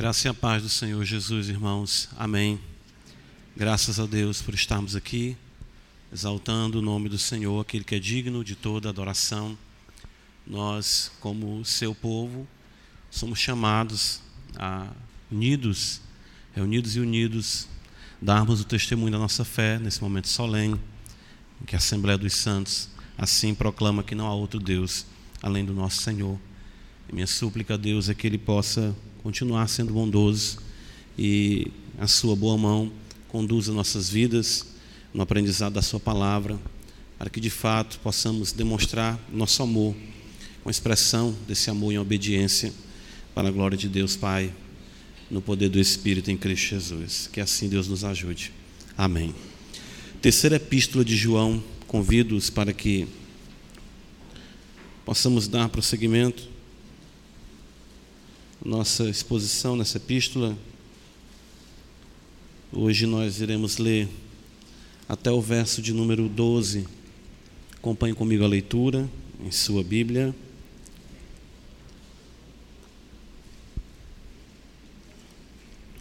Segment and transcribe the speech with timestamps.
[0.00, 2.08] Graça e a paz do Senhor Jesus, irmãos.
[2.16, 2.58] Amém.
[3.54, 5.36] Graças a Deus por estarmos aqui,
[6.10, 9.58] exaltando o nome do Senhor, aquele que é digno de toda adoração.
[10.46, 12.48] Nós, como seu povo,
[13.10, 14.22] somos chamados
[14.56, 14.88] a
[15.30, 16.00] unidos,
[16.54, 17.68] reunidos e unidos,
[18.22, 20.80] darmos o testemunho da nossa fé nesse momento solene,
[21.60, 22.88] em que a Assembleia dos Santos
[23.18, 25.04] assim proclama que não há outro Deus
[25.42, 26.40] além do nosso Senhor.
[27.06, 30.58] E minha súplica a Deus é que Ele possa continuar sendo bondoso
[31.18, 31.66] e
[31.98, 32.90] a Sua boa mão
[33.28, 34.66] conduza nossas vidas
[35.12, 36.58] no aprendizado da Sua palavra,
[37.18, 39.94] para que de fato possamos demonstrar nosso amor,
[40.64, 42.72] com expressão desse amor em obediência,
[43.34, 44.52] para a glória de Deus Pai,
[45.30, 47.28] no poder do Espírito em Cristo Jesus.
[47.30, 48.52] Que assim Deus nos ajude.
[48.96, 49.34] Amém.
[50.20, 53.06] Terceira epístola de João, convido-os para que
[55.04, 56.49] possamos dar prosseguimento
[58.64, 60.56] nossa exposição nessa epístola.
[62.70, 64.06] Hoje nós iremos ler
[65.08, 66.86] até o verso de número 12.
[67.76, 69.08] Acompanhe comigo a leitura
[69.42, 70.34] em sua Bíblia.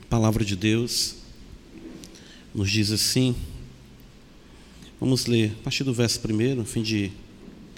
[0.01, 1.15] A palavra de Deus
[2.53, 3.35] nos diz assim.
[4.99, 7.09] Vamos ler a partir do verso primeiro, a fim de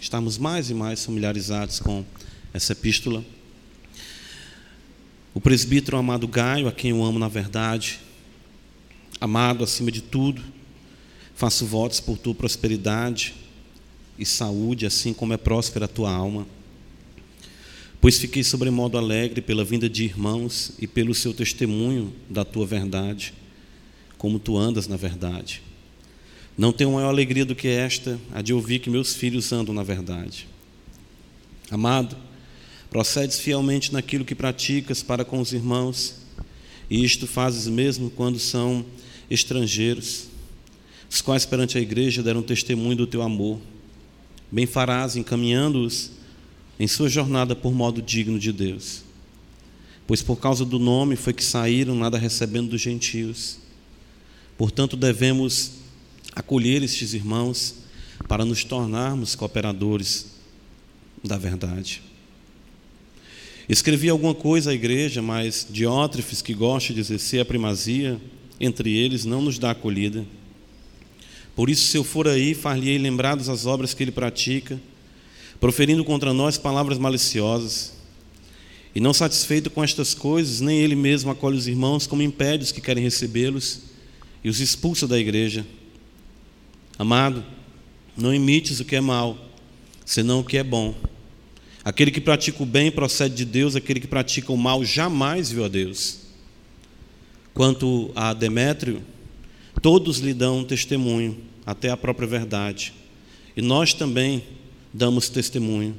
[0.01, 2.03] estarmos mais e mais familiarizados com
[2.51, 3.23] essa epístola.
[5.33, 7.99] O presbítero amado Gaio, a quem eu amo na verdade,
[9.19, 10.41] amado acima de tudo,
[11.35, 13.33] faço votos por tua prosperidade
[14.19, 16.45] e saúde, assim como é próspera a tua alma.
[18.01, 23.33] Pois fiquei sobremodo alegre pela vinda de irmãos e pelo seu testemunho da tua verdade,
[24.17, 25.61] como tu andas na verdade.
[26.57, 29.83] Não tenho maior alegria do que esta, a de ouvir que meus filhos andam na
[29.83, 30.47] verdade.
[31.69, 32.17] Amado,
[32.91, 36.15] Procedes fielmente naquilo que praticas para com os irmãos,
[36.89, 38.85] e isto fazes mesmo quando são
[39.29, 40.25] estrangeiros,
[41.09, 43.61] os quais perante a igreja deram testemunho do teu amor.
[44.51, 46.11] Bem farás encaminhando-os
[46.77, 49.03] em sua jornada por modo digno de Deus.
[50.05, 53.59] Pois por causa do nome foi que saíram, nada recebendo dos gentios.
[54.57, 55.75] Portanto, devemos
[56.35, 57.75] acolher estes irmãos
[58.27, 60.25] para nos tornarmos cooperadores
[61.23, 62.10] da verdade.
[63.71, 68.19] Escrevi alguma coisa à igreja, mas Diótrefes, que gosta de exercer a primazia
[68.59, 70.25] entre eles, não nos dá acolhida.
[71.55, 74.77] Por isso, se eu for aí, far-lhe-ei lembradas as obras que ele pratica,
[75.57, 77.93] proferindo contra nós palavras maliciosas.
[78.93, 82.71] E não satisfeito com estas coisas, nem ele mesmo acolhe os irmãos, como impede os
[82.73, 83.83] que querem recebê-los
[84.43, 85.65] e os expulsa da igreja.
[86.99, 87.41] Amado,
[88.17, 89.37] não imites o que é mal,
[90.05, 90.93] senão o que é bom
[91.83, 95.65] Aquele que pratica o bem procede de Deus, aquele que pratica o mal jamais viu
[95.65, 96.19] a Deus.
[97.53, 99.01] Quanto a Demétrio,
[99.81, 102.93] todos lhe dão testemunho, até a própria verdade.
[103.57, 104.43] E nós também
[104.93, 105.95] damos testemunho.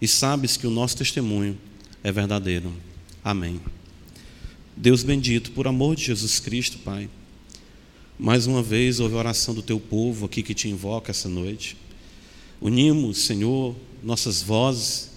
[0.00, 1.58] E sabes que o nosso testemunho
[2.04, 2.72] é verdadeiro.
[3.24, 3.60] Amém.
[4.76, 7.10] Deus bendito, por amor de Jesus Cristo, Pai.
[8.16, 11.76] Mais uma vez ouve a oração do teu povo aqui que te invoca essa noite.
[12.60, 15.08] Unimos, Senhor, nossas vozes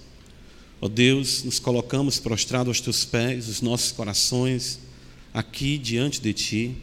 [0.84, 4.80] Ó Deus, nos colocamos prostrados aos teus pés, os nossos corações
[5.32, 6.76] aqui diante de ti,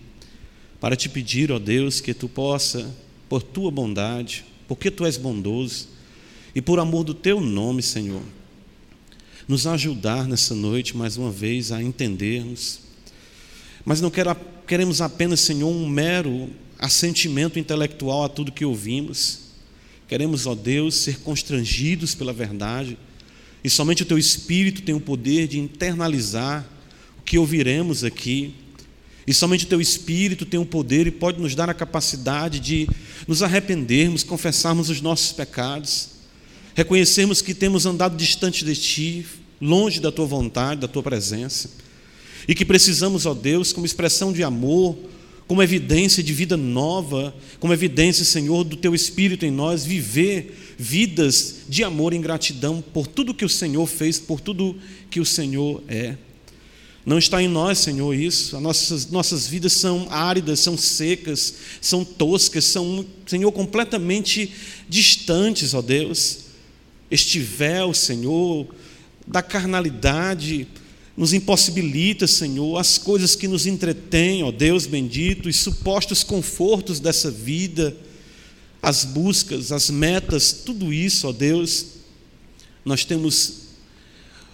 [0.79, 2.95] para te pedir, ó Deus, que tu possa,
[3.27, 5.89] por tua bondade, porque tu és bondoso
[6.55, 8.21] e por amor do teu nome, Senhor,
[9.45, 12.79] nos ajudar nessa noite mais uma vez a entendermos.
[13.83, 14.09] Mas não
[14.65, 19.48] queremos apenas, Senhor, um mero assentimento intelectual a tudo que ouvimos.
[20.09, 22.97] Queremos, ó Deus, ser constrangidos pela verdade
[23.63, 26.65] e somente o teu espírito tem o poder de internalizar
[27.19, 28.55] o que ouviremos aqui.
[29.27, 32.89] E somente o teu espírito tem o poder e pode nos dar a capacidade de
[33.27, 36.09] nos arrependermos, confessarmos os nossos pecados,
[36.73, 39.25] reconhecermos que temos andado distante de ti,
[39.61, 41.69] longe da tua vontade, da tua presença,
[42.47, 44.97] e que precisamos, ó Deus, como expressão de amor,
[45.49, 51.61] como evidência de vida nova, como evidência, Senhor, do teu espírito em nós, viver vidas
[51.67, 54.77] de amor e gratidão por tudo que o Senhor fez, por tudo
[55.09, 56.15] que o Senhor é.
[57.03, 58.55] Não está em nós, Senhor, isso.
[58.57, 64.53] As nossas, nossas vidas são áridas, são secas, são toscas, são, Senhor, completamente
[64.87, 66.41] distantes, ó Deus.
[67.09, 68.67] Este véu, Senhor,
[69.25, 70.67] da carnalidade,
[71.19, 77.29] nos impossibilita, Senhor, as coisas que nos entretêm, ó Deus bendito, e supostos confortos dessa
[77.29, 77.95] vida
[78.81, 81.85] as buscas, as metas, tudo isso, ó Deus,
[82.85, 83.63] nós temos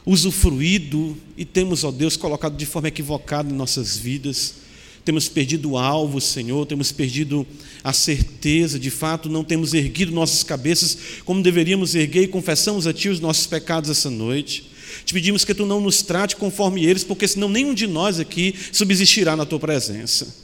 [0.03, 4.55] usufruído e temos, ó Deus, colocado de forma equivocada em nossas vidas.
[5.03, 7.45] Temos perdido o alvo, Senhor, temos perdido
[7.83, 12.93] a certeza, de fato, não temos erguido nossas cabeças como deveríamos erguer e confessamos a
[12.93, 14.74] Ti os nossos pecados essa noite.
[15.03, 18.55] Te pedimos que Tu não nos trate conforme eles, porque senão nenhum de nós aqui
[18.71, 20.35] subsistirá na Tua presença.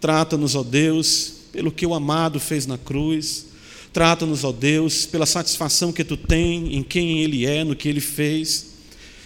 [0.00, 3.46] Trata-nos, ó Deus, pelo que o amado fez na cruz.
[3.92, 8.00] Trata-nos, ó Deus, pela satisfação que Tu tem em quem Ele é, no que Ele
[8.00, 8.72] fez.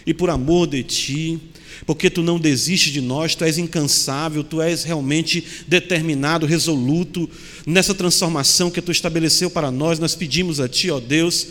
[0.06, 1.40] E por amor de Ti,
[1.84, 7.28] porque tu não desistes de nós, tu és incansável, tu és realmente determinado, resoluto
[7.66, 9.98] nessa transformação que tu estabeleceu para nós.
[9.98, 11.48] Nós pedimos a ti, ó Deus,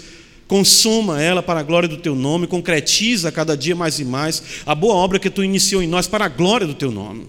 [0.47, 4.75] consuma ela para a glória do teu nome, concretiza cada dia mais e mais a
[4.75, 7.27] boa obra que tu iniciou em nós para a glória do teu nome.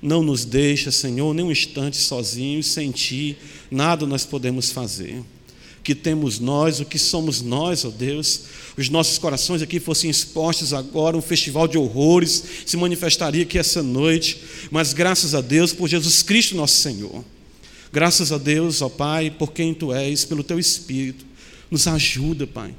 [0.00, 3.36] Não nos deixa, Senhor, nem um instante sozinhos, sem ti,
[3.70, 5.22] nada nós podemos fazer
[5.84, 8.44] que temos nós, o que somos nós, ó Deus.
[8.76, 13.82] Os nossos corações aqui fossem expostos agora, um festival de horrores se manifestaria aqui essa
[13.82, 14.40] noite,
[14.70, 17.22] mas graças a Deus por Jesus Cristo, nosso Senhor.
[17.92, 21.24] Graças a Deus, ó Pai, por quem Tu és, pelo Teu Espírito.
[21.74, 22.72] Nos ajuda, Pai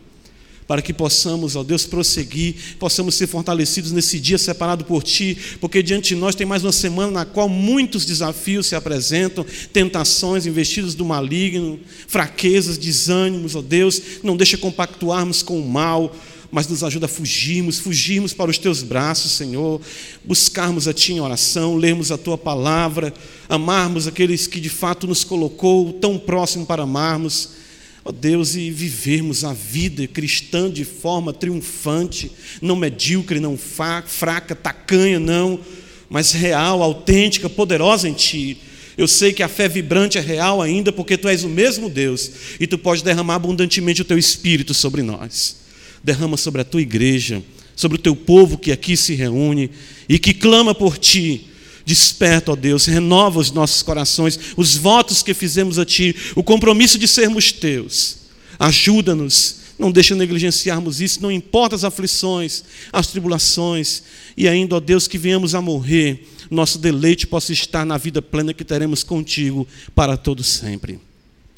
[0.67, 5.83] para que possamos, ó Deus, prosseguir, possamos ser fortalecidos nesse dia separado por Ti, porque
[5.83, 10.95] diante de nós tem mais uma semana na qual muitos desafios se apresentam, tentações, investidas
[10.95, 16.15] do maligno, fraquezas, desânimos, ó Deus, não deixa compactuarmos com o mal,
[16.51, 19.79] mas nos ajuda a fugirmos, fugirmos para os Teus braços, Senhor,
[20.23, 23.13] buscarmos a Ti em oração, lermos a Tua palavra,
[23.47, 27.64] amarmos aqueles que de fato nos colocou tão próximo para amarmos,
[28.07, 32.31] ó Deus, e vivermos a vida cristã de forma triunfante,
[32.61, 35.59] não medíocre, não fraca, tacanha, não,
[36.07, 38.59] mas real, autêntica, poderosa em Ti.
[38.95, 42.31] Eu sei que a fé vibrante é real ainda, porque Tu és o mesmo Deus
[42.59, 45.57] e Tu podes derramar abundantemente o Teu Espírito sobre nós.
[46.03, 47.41] Derrama sobre a Tua igreja,
[47.75, 49.71] sobre o Teu povo que aqui se reúne
[50.07, 51.47] e que clama por Ti
[51.85, 56.97] Desperta, ó Deus, renova os nossos corações, os votos que fizemos a Ti, o compromisso
[56.97, 58.17] de sermos Teus.
[58.57, 64.01] Ajuda-nos, não deixa negligenciarmos isso, não importa as aflições, as tribulações,
[64.35, 68.53] e ainda, ó Deus, que venhamos a morrer, nosso deleite possa estar na vida plena
[68.53, 70.99] que teremos contigo para todo sempre.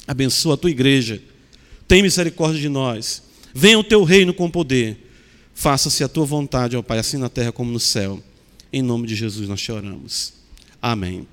[0.05, 1.21] Abençoa a tua igreja,
[1.87, 3.23] tem misericórdia de nós,
[3.53, 5.09] venha o teu reino com poder,
[5.53, 8.21] faça-se a tua vontade, ó Pai, assim na terra como no céu.
[8.71, 10.33] Em nome de Jesus nós choramos.
[10.81, 11.27] Amém.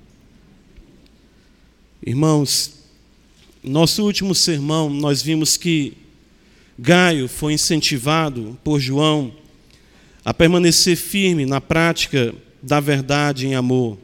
[2.05, 2.73] Irmãos,
[3.63, 5.97] nosso último sermão nós vimos que
[6.77, 9.33] Gaio foi incentivado por João
[10.23, 13.97] a permanecer firme na prática da verdade em amor,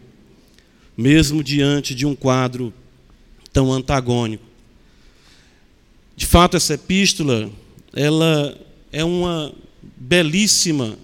[0.96, 2.74] mesmo diante de um quadro
[3.52, 4.44] tão antagônico.
[6.16, 7.50] De fato, essa epístola,
[7.94, 8.58] ela
[8.92, 9.54] é uma
[9.98, 10.98] belíssima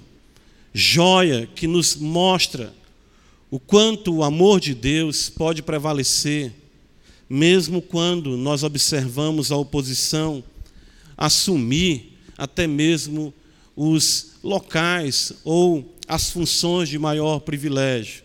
[0.78, 2.72] joia que nos mostra
[3.50, 6.54] o quanto o amor de Deus pode prevalecer,
[7.28, 10.44] mesmo quando nós observamos a oposição
[11.18, 13.34] assumir até mesmo
[13.76, 18.24] os locais ou as funções de maior privilégio.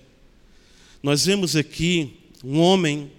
[1.03, 3.11] Nós vemos aqui um homem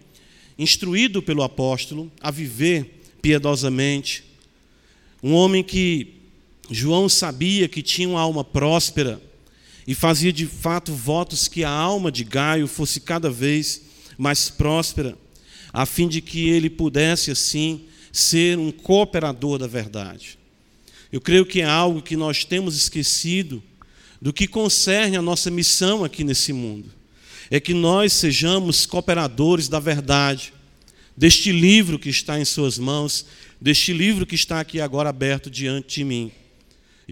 [0.59, 4.23] instruído pelo apóstolo a viver piedosamente,
[5.23, 6.21] um homem que
[6.73, 9.21] João sabia que tinha uma alma próspera
[9.85, 13.83] e fazia de fato votos que a alma de Gaio fosse cada vez
[14.17, 15.15] mais próspera,
[15.71, 20.39] a fim de que ele pudesse assim ser um cooperador da verdade.
[21.11, 23.61] Eu creio que é algo que nós temos esquecido
[24.19, 26.89] do que concerne a nossa missão aqui nesse mundo.
[27.51, 30.51] É que nós sejamos cooperadores da verdade,
[31.15, 33.27] deste livro que está em Suas mãos,
[33.61, 36.31] deste livro que está aqui agora aberto diante de mim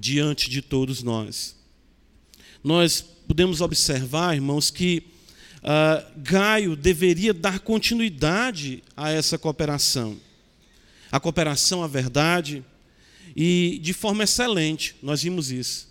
[0.02, 1.56] diante de todos nós.
[2.64, 5.04] Nós podemos observar, irmãos, que
[5.58, 10.18] uh, Gaio deveria dar continuidade a essa cooperação.
[11.12, 12.66] A cooperação à verdade,
[13.36, 15.88] e de forma excelente, nós vimos isso.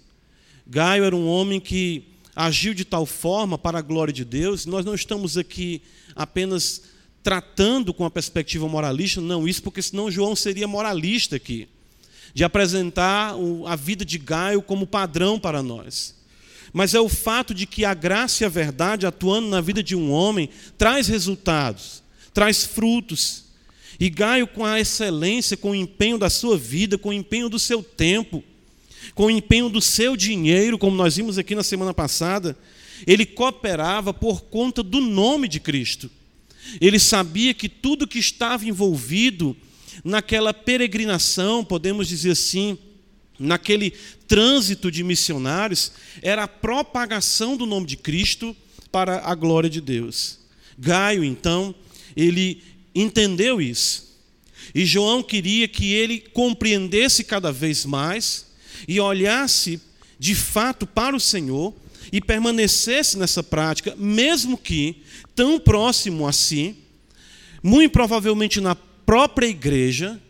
[0.66, 2.02] Gaio era um homem que
[2.34, 5.82] agiu de tal forma para a glória de Deus, nós não estamos aqui
[6.16, 6.82] apenas
[7.22, 11.68] tratando com a perspectiva moralista, não, isso porque senão João seria moralista aqui
[12.34, 13.34] de apresentar
[13.66, 16.14] a vida de Gaio como padrão para nós.
[16.72, 19.96] Mas é o fato de que a graça e a verdade atuando na vida de
[19.96, 23.44] um homem traz resultados, traz frutos.
[23.98, 27.58] E Gaio, com a excelência, com o empenho da sua vida, com o empenho do
[27.58, 28.42] seu tempo,
[29.14, 32.56] com o empenho do seu dinheiro, como nós vimos aqui na semana passada,
[33.06, 36.10] ele cooperava por conta do nome de Cristo.
[36.80, 39.56] Ele sabia que tudo que estava envolvido
[40.04, 42.78] naquela peregrinação, podemos dizer assim,
[43.38, 43.92] naquele
[44.28, 45.92] trânsito de missionários,
[46.22, 48.56] era a propagação do nome de Cristo
[48.92, 50.38] para a glória de Deus.
[50.78, 51.74] Gaio, então,
[52.16, 52.62] ele
[52.94, 54.10] entendeu isso.
[54.74, 58.46] E João queria que ele compreendesse cada vez mais
[58.86, 59.80] e olhasse
[60.18, 61.74] de fato para o Senhor
[62.12, 65.02] e permanecesse nessa prática, mesmo que
[65.34, 66.76] tão próximo assim,
[67.62, 68.74] muito provavelmente na
[69.10, 70.20] própria igreja,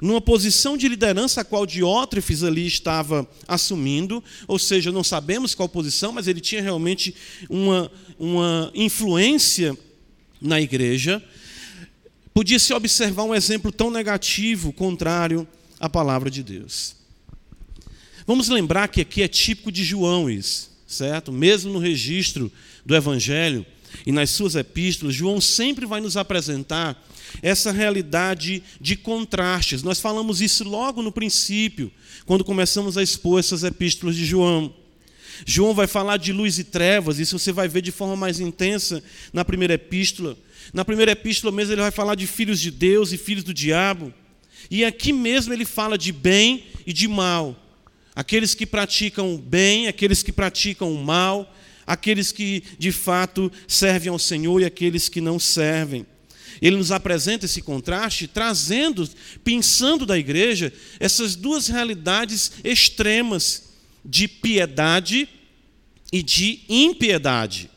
[0.00, 5.68] numa posição de liderança a qual Diótrefes ali estava assumindo, ou seja, não sabemos qual
[5.68, 7.14] posição, mas ele tinha realmente
[7.50, 9.76] uma, uma influência
[10.40, 11.22] na igreja,
[12.32, 15.46] podia se observar um exemplo tão negativo, contrário
[15.78, 16.96] à palavra de Deus.
[18.26, 21.30] Vamos lembrar que aqui é típico de João isso, certo?
[21.30, 22.50] Mesmo no registro
[22.86, 23.66] do Evangelho
[24.06, 27.02] e nas suas epístolas, João sempre vai nos apresentar
[27.42, 29.82] essa realidade de contrastes.
[29.82, 31.90] Nós falamos isso logo no princípio,
[32.26, 34.74] quando começamos a expor essas epístolas de João.
[35.46, 39.02] João vai falar de luz e trevas, isso você vai ver de forma mais intensa
[39.32, 40.36] na primeira epístola.
[40.72, 44.12] Na primeira epístola mesmo ele vai falar de filhos de Deus e filhos do diabo.
[44.70, 47.56] E aqui mesmo ele fala de bem e de mal.
[48.14, 51.52] Aqueles que praticam o bem, aqueles que praticam o mal,
[51.86, 56.06] aqueles que de fato servem ao Senhor e aqueles que não servem.
[56.60, 59.08] Ele nos apresenta esse contraste, trazendo,
[59.42, 63.70] pensando da igreja, essas duas realidades extremas
[64.04, 65.28] de piedade
[66.12, 67.70] e de impiedade.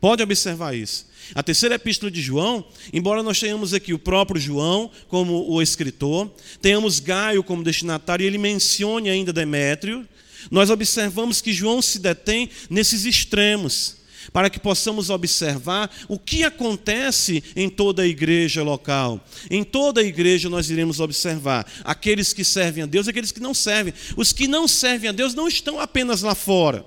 [0.00, 1.06] Pode observar isso.
[1.34, 6.30] A terceira epístola de João, embora nós tenhamos aqui o próprio João como o escritor,
[6.60, 10.06] tenhamos Gaio como destinatário e ele mencione ainda Demétrio,
[10.50, 17.42] nós observamos que João se detém nesses extremos para que possamos observar o que acontece
[17.54, 19.24] em toda a igreja local.
[19.50, 23.40] Em toda a igreja nós iremos observar aqueles que servem a Deus e aqueles que
[23.40, 23.92] não servem.
[24.16, 26.84] Os que não servem a Deus não estão apenas lá fora.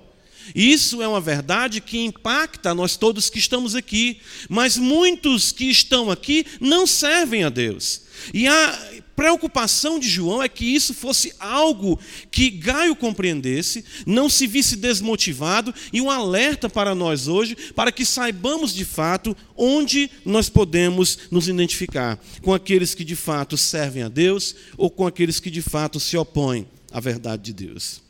[0.56, 6.10] Isso é uma verdade que impacta nós todos que estamos aqui, mas muitos que estão
[6.10, 8.02] aqui não servem a Deus.
[8.34, 14.46] E a preocupação de João é que isso fosse algo que Gaio compreendesse, não se
[14.46, 20.50] visse desmotivado, e um alerta para nós hoje, para que saibamos de fato onde nós
[20.50, 25.50] podemos nos identificar com aqueles que de fato servem a Deus ou com aqueles que
[25.50, 28.04] de fato se opõem à verdade de Deus.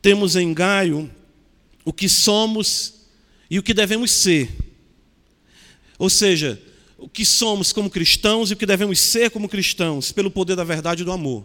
[0.00, 1.10] Temos em Gaio
[1.84, 2.94] o que somos
[3.50, 4.50] e o que devemos ser.
[5.98, 6.58] Ou seja,
[7.00, 10.62] o que somos como cristãos e o que devemos ser como cristãos, pelo poder da
[10.62, 11.44] verdade e do amor.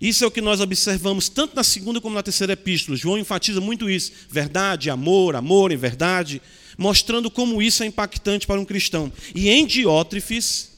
[0.00, 2.96] Isso é o que nós observamos tanto na segunda como na terceira epístola.
[2.96, 6.40] João enfatiza muito isso: verdade, amor, amor em verdade,
[6.76, 9.12] mostrando como isso é impactante para um cristão.
[9.34, 10.72] E em Diótrefes,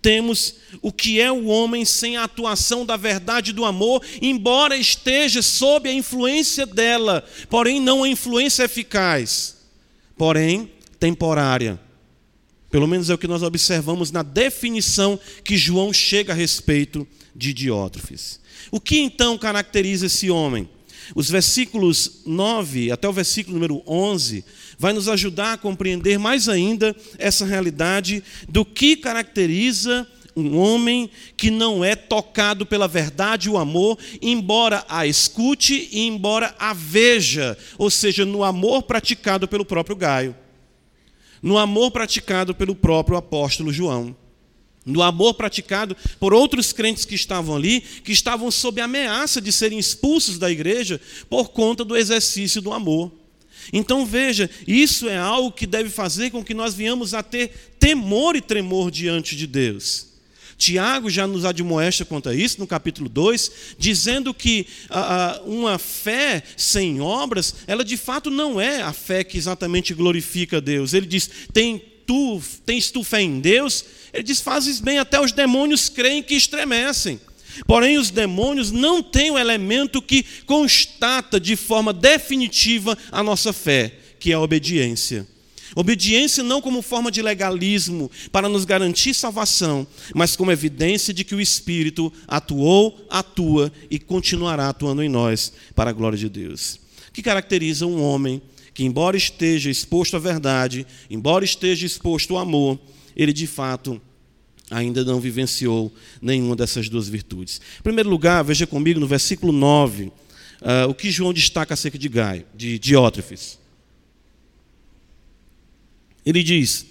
[0.00, 4.76] temos o que é o homem sem a atuação da verdade e do amor, embora
[4.76, 9.56] esteja sob a influência dela, porém não a influência eficaz,
[10.16, 11.87] porém temporária.
[12.70, 17.54] Pelo menos é o que nós observamos na definição que João chega a respeito de
[17.54, 18.40] Diótrefes.
[18.70, 20.68] O que então caracteriza esse homem?
[21.14, 24.44] Os versículos 9 até o versículo número 11
[24.78, 30.06] vai nos ajudar a compreender mais ainda essa realidade do que caracteriza
[30.36, 36.06] um homem que não é tocado pela verdade e o amor, embora a escute e
[36.06, 40.36] embora a veja, ou seja, no amor praticado pelo próprio Gaio
[41.42, 44.16] no amor praticado pelo próprio apóstolo João,
[44.84, 49.78] no amor praticado por outros crentes que estavam ali, que estavam sob ameaça de serem
[49.78, 53.12] expulsos da igreja por conta do exercício do amor.
[53.72, 58.34] Então veja, isso é algo que deve fazer com que nós venhamos a ter temor
[58.34, 60.07] e tremor diante de Deus.
[60.58, 66.42] Tiago já nos admoesta quanto a isso, no capítulo 2, dizendo que ah, uma fé
[66.56, 70.92] sem obras, ela de fato não é a fé que exatamente glorifica a Deus.
[70.94, 73.84] Ele diz: Tem tu, tens tu fé em Deus?
[74.12, 77.20] Ele diz: Fazes bem, até os demônios creem que estremecem.
[77.64, 83.94] Porém, os demônios não têm o elemento que constata de forma definitiva a nossa fé,
[84.18, 85.26] que é a obediência.
[85.74, 91.34] Obediência não como forma de legalismo para nos garantir salvação, mas como evidência de que
[91.34, 96.80] o Espírito atuou, atua e continuará atuando em nós para a glória de Deus.
[97.12, 98.40] Que caracteriza um homem
[98.72, 102.78] que, embora esteja exposto à verdade, embora esteja exposto ao amor,
[103.16, 104.00] ele de fato
[104.70, 107.60] ainda não vivenciou nenhuma dessas duas virtudes.
[107.80, 110.12] Em primeiro lugar, veja comigo no versículo 9, uh,
[110.62, 113.58] ah, o que João destaca acerca de Gaio, de Diótrefes.
[116.28, 116.84] Ele diz: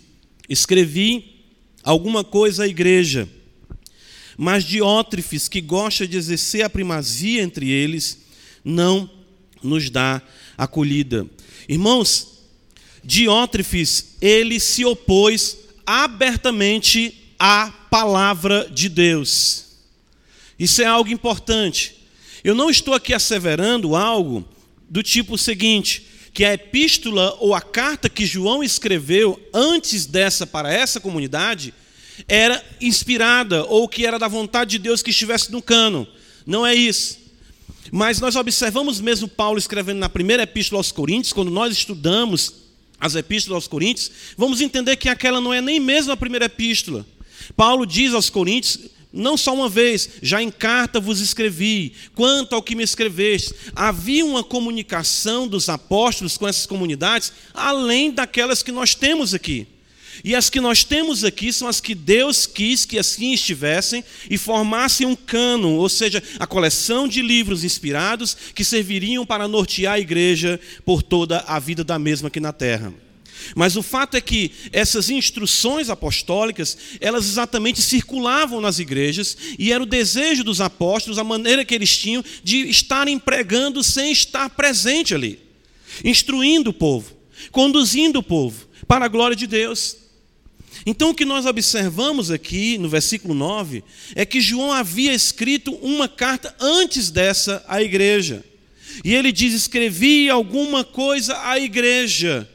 [0.50, 1.44] Escrevi
[1.84, 3.29] alguma coisa à igreja,
[4.36, 8.17] mas Diótrefes, que gosta de exercer a primazia entre eles,
[8.65, 9.08] não
[9.62, 10.24] nos dá
[10.58, 11.27] acolhida.
[11.70, 12.46] Irmãos,
[13.03, 19.65] Diótrefes, ele se opôs abertamente à palavra de Deus.
[20.58, 21.96] Isso é algo importante.
[22.44, 24.44] Eu não estou aqui asseverando algo
[24.89, 30.72] do tipo seguinte, que a epístola ou a carta que João escreveu antes dessa para
[30.72, 31.74] essa comunidade
[32.27, 36.08] era inspirada ou que era da vontade de Deus que estivesse no cano.
[36.46, 37.17] Não é isso.
[37.91, 42.53] Mas nós observamos mesmo Paulo escrevendo na primeira epístola aos Coríntios, quando nós estudamos
[43.00, 47.03] as epístolas aos Coríntios, vamos entender que aquela não é nem mesmo a primeira epístola.
[47.56, 48.77] Paulo diz aos Coríntios,
[49.12, 53.54] não só uma vez, já em carta vos escrevi, quanto ao que me escreveste.
[53.76, 59.68] Havia uma comunicação dos apóstolos com essas comunidades, além daquelas que nós temos aqui.
[60.24, 64.38] E as que nós temos aqui são as que Deus quis que assim estivessem e
[64.38, 70.00] formassem um cano, ou seja, a coleção de livros inspirados que serviriam para nortear a
[70.00, 72.94] igreja por toda a vida da mesma aqui na terra.
[73.56, 79.84] Mas o fato é que essas instruções apostólicas, elas exatamente circulavam nas igrejas e era
[79.84, 85.13] o desejo dos apóstolos, a maneira que eles tinham de estarem pregando sem estar presente
[85.13, 85.39] ali,
[86.04, 87.16] instruindo o povo,
[87.51, 89.98] conduzindo o povo para a glória de Deus.
[90.86, 93.84] Então, o que nós observamos aqui no versículo 9
[94.16, 98.44] é que João havia escrito uma carta antes dessa à igreja.
[99.04, 102.50] E ele diz: Escrevi alguma coisa à igreja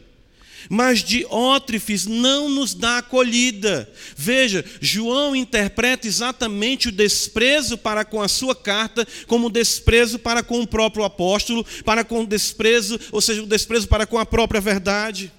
[0.68, 3.90] mas Diótrefes não nos dá acolhida.
[4.16, 10.60] Veja, João interpreta exatamente o desprezo para com a sua carta como desprezo para com
[10.60, 14.60] o próprio apóstolo, para com o desprezo, ou seja, o desprezo para com a própria
[14.60, 15.32] verdade.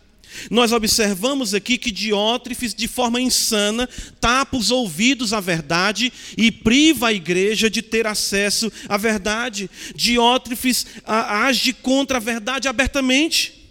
[0.50, 3.88] Nós observamos aqui que Diótrefes, de forma insana,
[4.20, 9.70] tapa os ouvidos à verdade e priva a igreja de ter acesso à verdade.
[9.96, 13.63] Diótrefes age contra a verdade abertamente.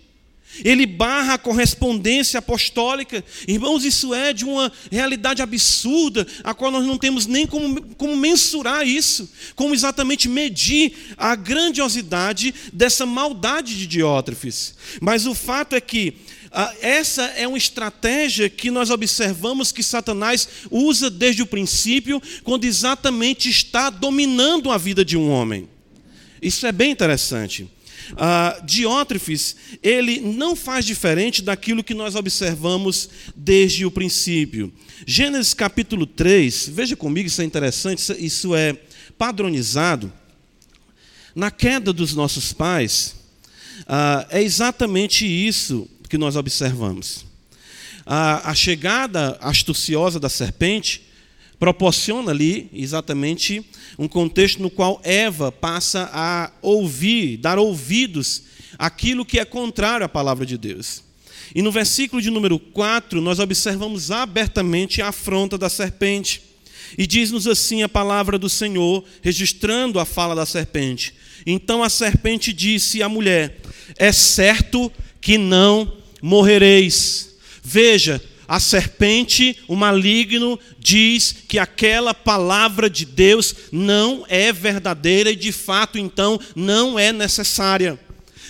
[0.64, 3.24] Ele barra a correspondência apostólica.
[3.48, 8.16] Irmãos, isso é de uma realidade absurda, a qual nós não temos nem como, como
[8.16, 14.74] mensurar isso, como exatamente medir a grandiosidade dessa maldade de Diótrefes.
[15.00, 16.14] Mas o fato é que
[16.54, 22.66] ah, essa é uma estratégia que nós observamos que Satanás usa desde o princípio, quando
[22.66, 25.66] exatamente está dominando a vida de um homem.
[26.42, 27.70] Isso é bem interessante.
[28.12, 34.72] Uh, Diótrefes, ele não faz diferente daquilo que nós observamos desde o princípio.
[35.06, 38.76] Gênesis capítulo 3, veja comigo, isso é interessante, isso é
[39.16, 40.12] padronizado.
[41.34, 43.16] Na queda dos nossos pais,
[43.80, 47.24] uh, é exatamente isso que nós observamos.
[48.00, 51.11] Uh, a chegada astuciosa da serpente
[51.62, 53.64] proporciona ali exatamente
[53.96, 58.42] um contexto no qual Eva passa a ouvir, dar ouvidos
[58.76, 61.04] àquilo que é contrário à palavra de Deus.
[61.54, 66.42] E no versículo de número 4, nós observamos abertamente a afronta da serpente.
[66.98, 71.14] E diz-nos assim a palavra do Senhor, registrando a fala da serpente.
[71.46, 73.60] Então a serpente disse à mulher:
[73.96, 77.36] É certo que não morrereis.
[77.62, 78.20] Veja,
[78.52, 85.50] a serpente, o maligno, diz que aquela palavra de Deus não é verdadeira e de
[85.50, 87.98] fato então não é necessária.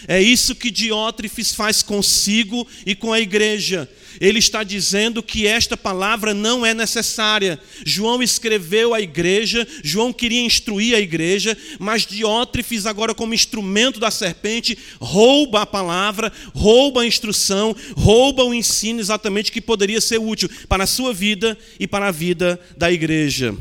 [0.09, 3.88] É isso que Diótrefes faz consigo e com a igreja
[4.21, 7.59] ele está dizendo que esta palavra não é necessária.
[7.85, 14.11] João escreveu à igreja, João queria instruir a igreja, mas Diótrefes, agora como instrumento da
[14.11, 20.49] serpente, rouba a palavra, rouba a instrução, rouba o ensino exatamente que poderia ser útil
[20.69, 23.55] para a sua vida e para a vida da igreja.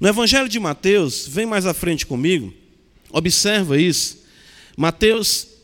[0.00, 2.52] No Evangelho de Mateus, vem mais à frente comigo,
[3.10, 4.24] observa isso.
[4.76, 5.55] Mateus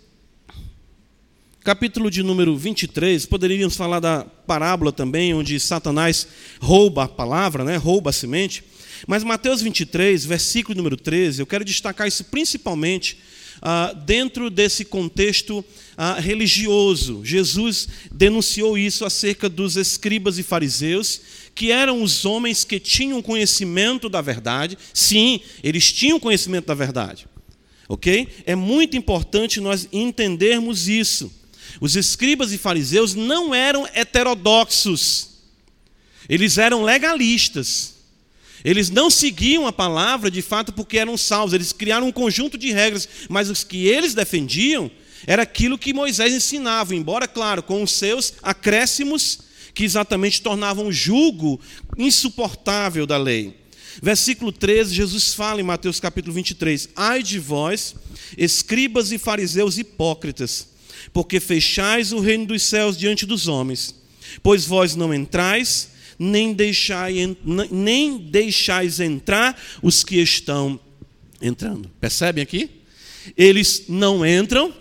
[1.63, 6.27] capítulo de número 23, poderíamos falar da parábola também, onde Satanás
[6.61, 7.77] rouba a palavra, né?
[7.77, 8.65] rouba a semente.
[9.07, 13.19] Mas Mateus 23, versículo número 13, eu quero destacar isso principalmente
[13.61, 15.65] ah, dentro desse contexto
[15.97, 17.25] ah, religioso.
[17.25, 21.21] Jesus denunciou isso acerca dos escribas e fariseus,
[21.55, 24.77] que eram os homens que tinham conhecimento da verdade.
[24.93, 27.29] Sim, eles tinham conhecimento da verdade.
[27.89, 28.27] Ok?
[28.47, 31.42] É muito importante nós entendermos isso.
[31.81, 35.29] Os escribas e fariseus não eram heterodoxos,
[36.29, 37.93] eles eram legalistas.
[38.65, 42.71] Eles não seguiam a palavra de fato porque eram salvos, eles criaram um conjunto de
[42.71, 44.89] regras, mas os que eles defendiam
[45.27, 49.41] era aquilo que Moisés ensinava, embora, claro, com os seus acréscimos
[49.75, 51.61] que exatamente tornavam o jugo
[51.97, 53.57] insuportável da lei.
[54.01, 57.95] Versículo 13, Jesus fala em Mateus capítulo 23: Ai de vós,
[58.39, 60.69] escribas e fariseus hipócritas,
[61.13, 63.95] porque fechais o reino dos céus diante dos homens,
[64.43, 67.15] pois vós não entrais, nem deixais,
[67.71, 70.79] nem deixais entrar os que estão
[71.41, 71.91] entrando.
[72.01, 72.71] Percebem aqui?
[73.37, 74.73] Eles não entram,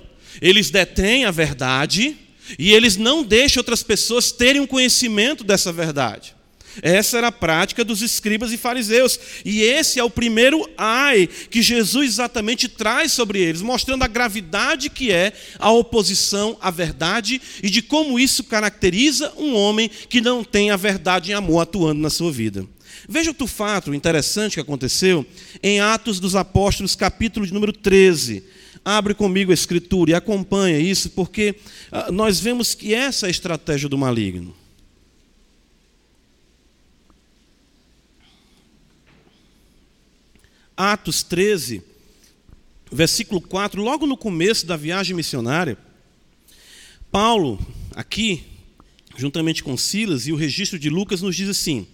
[0.41, 2.17] eles detêm a verdade
[2.57, 6.35] e eles não deixam outras pessoas terem um conhecimento dessa verdade.
[6.81, 9.19] Essa era a prática dos escribas e fariseus.
[9.43, 14.89] E esse é o primeiro ai que Jesus exatamente traz sobre eles, mostrando a gravidade
[14.89, 20.43] que é a oposição à verdade e de como isso caracteriza um homem que não
[20.43, 22.65] tem a verdade em amor atuando na sua vida.
[23.07, 25.25] Veja outro fato interessante que aconteceu
[25.61, 28.43] em Atos dos Apóstolos, capítulo de número 13.
[28.83, 31.55] Abre comigo a escritura e acompanha isso, porque
[31.91, 34.55] ah, nós vemos que essa é a estratégia do maligno.
[40.81, 41.83] Atos 13,
[42.91, 45.77] versículo 4, logo no começo da viagem missionária,
[47.11, 47.63] Paulo,
[47.95, 48.43] aqui,
[49.15, 51.85] juntamente com Silas e o registro de Lucas, nos diz assim: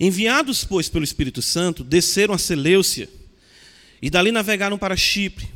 [0.00, 3.06] Enviados, pois, pelo Espírito Santo, desceram a Seleucia
[4.00, 5.50] e dali navegaram para Chipre.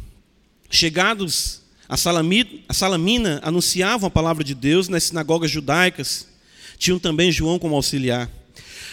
[0.69, 6.29] Chegados a Salamina, a Salamina, anunciavam a palavra de Deus nas sinagogas judaicas.
[6.77, 8.31] Tinham também João como auxiliar.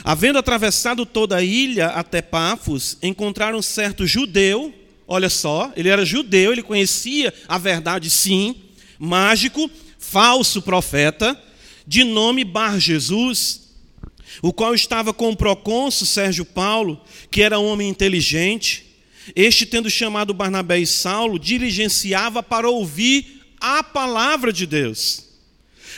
[0.03, 4.73] Havendo atravessado toda a ilha até Pafos, encontraram um certo judeu,
[5.07, 8.55] olha só, ele era judeu, ele conhecia a verdade sim,
[8.99, 11.39] mágico, falso profeta,
[11.85, 13.67] de nome Bar Jesus,
[14.41, 18.85] o qual estava com o procônsul Sérgio Paulo, que era um homem inteligente.
[19.35, 25.25] Este, tendo chamado Barnabé e Saulo, diligenciava para ouvir a palavra de Deus.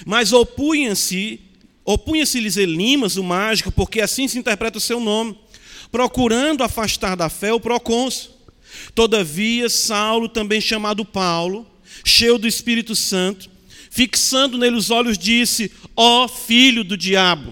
[0.05, 1.41] Mas opunha-se
[1.89, 5.35] Opunha-se-lhes Elimas, o mágico, porque assim se interpreta o seu nome,
[5.91, 8.31] procurando afastar da fé o procônsul.
[8.93, 11.65] Todavia, Saulo, também chamado Paulo,
[12.05, 13.49] cheio do Espírito Santo,
[13.89, 17.51] fixando nele os olhos, disse: Ó oh, filho do diabo,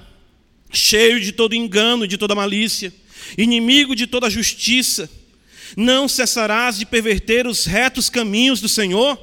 [0.72, 2.94] cheio de todo engano e de toda malícia,
[3.36, 5.10] inimigo de toda justiça,
[5.76, 9.18] não cessarás de perverter os retos caminhos do Senhor?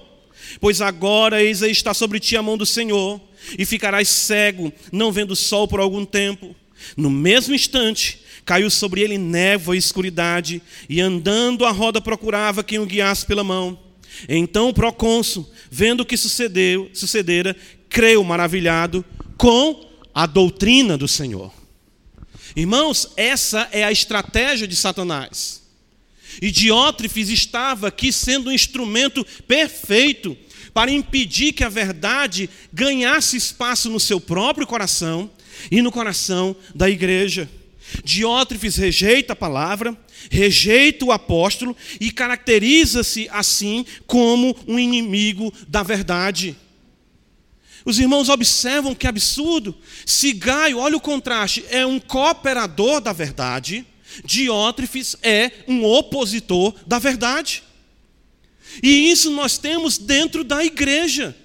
[0.60, 3.23] Pois agora, eis aí está sobre ti a mão do Senhor
[3.58, 6.54] e ficarás cego, não vendo o sol por algum tempo.
[6.96, 12.78] No mesmo instante, caiu sobre ele névoa e escuridade, e andando a roda procurava quem
[12.78, 13.78] o guiasse pela mão.
[14.28, 17.56] Então o procônsul, vendo o que sucedeu, sucedera,
[17.88, 19.04] creu maravilhado
[19.36, 21.52] com a doutrina do Senhor.
[22.54, 25.62] Irmãos, essa é a estratégia de Satanás.
[26.40, 30.36] E Diótrefes estava aqui sendo um instrumento perfeito
[30.74, 35.30] para impedir que a verdade ganhasse espaço no seu próprio coração
[35.70, 37.48] e no coração da igreja.
[38.02, 39.96] Diótrefes rejeita a palavra,
[40.28, 46.56] rejeita o apóstolo e caracteriza-se assim como um inimigo da verdade.
[47.84, 49.76] Os irmãos observam que absurdo.
[50.04, 53.86] Se Gaio, olha o contraste, é um cooperador da verdade,
[54.24, 57.62] Diótrefes é um opositor da verdade.
[58.82, 61.36] E isso nós temos dentro da igreja.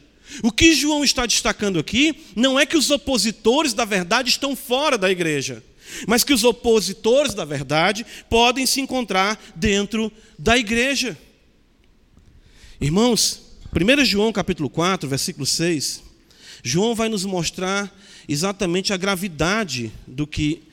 [0.44, 4.98] O que João está destacando aqui não é que os opositores da verdade estão fora
[4.98, 5.64] da igreja,
[6.08, 11.18] mas que os opositores da verdade podem se encontrar dentro da igreja.
[12.80, 13.42] Irmãos,
[13.74, 16.04] 1 João capítulo 4, versículo 6,
[16.64, 17.94] João vai nos mostrar
[18.28, 20.64] exatamente a gravidade do que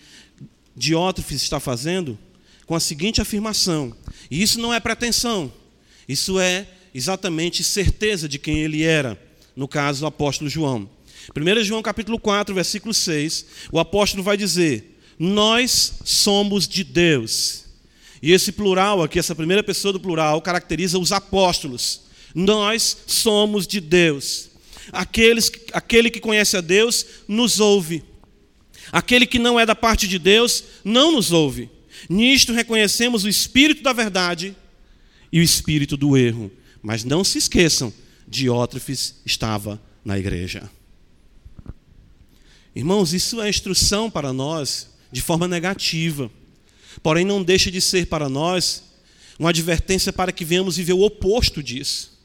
[0.76, 2.18] Diótrefes está fazendo
[2.66, 3.96] com a seguinte afirmação,
[4.30, 5.52] e isso não é pretensão,
[6.08, 9.20] isso é exatamente certeza de quem ele era,
[9.54, 10.88] no caso do apóstolo João.
[11.34, 17.64] 1 João capítulo 4, versículo 6, o apóstolo vai dizer: Nós somos de Deus.
[18.22, 22.02] E esse plural aqui, essa primeira pessoa do plural, caracteriza os apóstolos.
[22.34, 24.50] Nós somos de Deus.
[24.92, 28.04] Aqueles, aquele que conhece a Deus nos ouve.
[28.92, 31.68] Aquele que não é da parte de Deus não nos ouve.
[32.08, 34.54] Nisto reconhecemos o Espírito da verdade
[35.36, 36.50] e o espírito do erro.
[36.82, 37.92] Mas não se esqueçam,
[38.26, 40.70] Diótrefes estava na igreja.
[42.74, 46.30] Irmãos, isso é instrução para nós de forma negativa.
[47.02, 48.84] Porém, não deixa de ser para nós
[49.38, 52.18] uma advertência para que venhamos viver o oposto disso.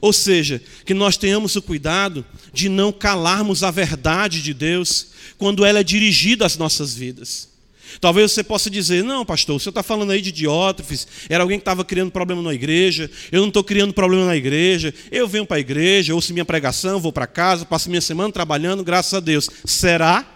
[0.00, 5.66] Ou seja, que nós tenhamos o cuidado de não calarmos a verdade de Deus quando
[5.66, 7.53] ela é dirigida às nossas vidas.
[8.00, 11.62] Talvez você possa dizer: não, pastor, você está falando aí de Diótrefes, era alguém que
[11.62, 15.56] estava criando problema na igreja, eu não estou criando problema na igreja, eu venho para
[15.56, 19.48] a igreja, ouço minha pregação, vou para casa, passo minha semana trabalhando, graças a Deus.
[19.64, 20.26] Será?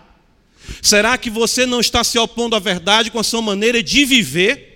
[0.82, 4.68] Será que você não está se opondo à verdade com a sua maneira de viver?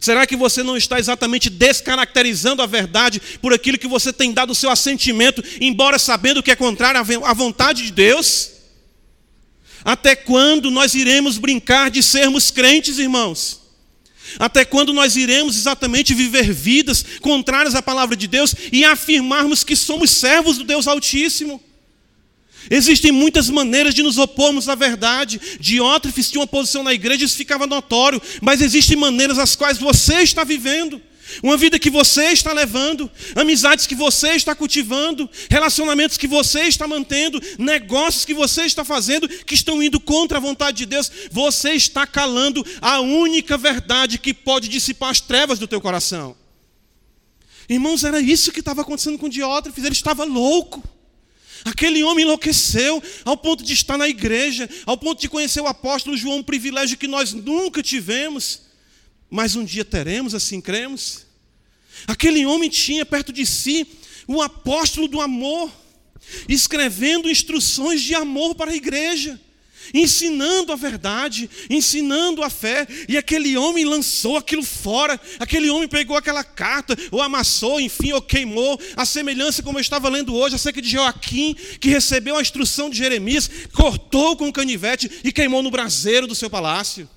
[0.00, 4.50] Será que você não está exatamente descaracterizando a verdade por aquilo que você tem dado
[4.50, 8.53] o seu assentimento, embora sabendo que é contrário à vontade de Deus?
[9.84, 13.60] Até quando nós iremos brincar de sermos crentes, irmãos?
[14.38, 19.76] Até quando nós iremos exatamente viver vidas contrárias à palavra de Deus e afirmarmos que
[19.76, 21.62] somos servos do Deus Altíssimo?
[22.70, 25.40] Existem muitas maneiras de nos opormos à verdade.
[25.60, 30.22] Diótrefes tinha uma posição na igreja, isso ficava notório, mas existem maneiras as quais você
[30.22, 31.00] está vivendo.
[31.42, 36.86] Uma vida que você está levando, amizades que você está cultivando, relacionamentos que você está
[36.86, 41.72] mantendo, negócios que você está fazendo que estão indo contra a vontade de Deus, você
[41.72, 46.36] está calando a única verdade que pode dissipar as trevas do teu coração.
[47.68, 50.82] Irmãos, era isso que estava acontecendo com Diótrefes, ele estava louco.
[51.64, 56.16] Aquele homem enlouqueceu ao ponto de estar na igreja, ao ponto de conhecer o apóstolo
[56.16, 58.62] João, um privilégio que nós nunca tivemos,
[59.30, 61.23] mas um dia teremos, assim cremos.
[62.06, 63.86] Aquele homem tinha perto de si
[64.26, 65.70] o apóstolo do amor,
[66.48, 69.38] escrevendo instruções de amor para a igreja
[69.92, 76.16] ensinando a verdade, ensinando a fé, e aquele homem lançou aquilo fora, aquele homem pegou
[76.16, 80.80] aquela carta, ou amassou, enfim, ou queimou, a semelhança como eu estava lendo hoje acerca
[80.80, 85.70] de Joaquim, que recebeu a instrução de Jeremias, cortou com o canivete e queimou no
[85.70, 87.08] braseiro do seu palácio.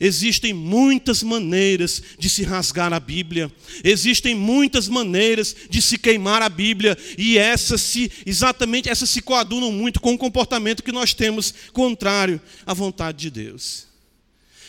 [0.00, 3.50] Existem muitas maneiras de se rasgar a Bíblia,
[3.84, 9.70] existem muitas maneiras de se queimar a Bíblia, e essas se exatamente essas se coadunam
[9.70, 13.86] muito com o comportamento que nós temos contrário à vontade de Deus.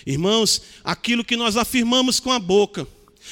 [0.06, 2.88] Irmãos, aquilo que nós afirmamos com a boca,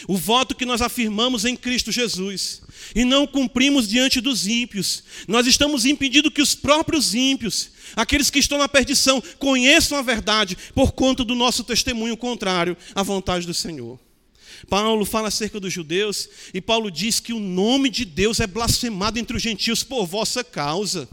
[0.07, 2.60] o voto que nós afirmamos em Cristo Jesus,
[2.95, 8.39] e não cumprimos diante dos ímpios, nós estamos impedindo que os próprios ímpios Aqueles que
[8.39, 13.53] estão na perdição conheçam a verdade por conta do nosso testemunho contrário à vontade do
[13.53, 13.99] Senhor.
[14.69, 19.19] Paulo fala acerca dos judeus e Paulo diz que o nome de Deus é blasfemado
[19.19, 21.09] entre os gentios por vossa causa.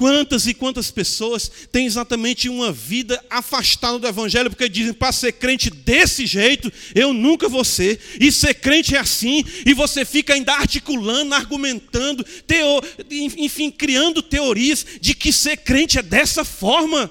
[0.00, 5.32] Quantas e quantas pessoas têm exatamente uma vida afastada do Evangelho, porque dizem, para ser
[5.32, 10.32] crente desse jeito, eu nunca vou ser, e ser crente é assim, e você fica
[10.32, 17.10] ainda articulando, argumentando, teo, enfim, criando teorias de que ser crente é dessa forma.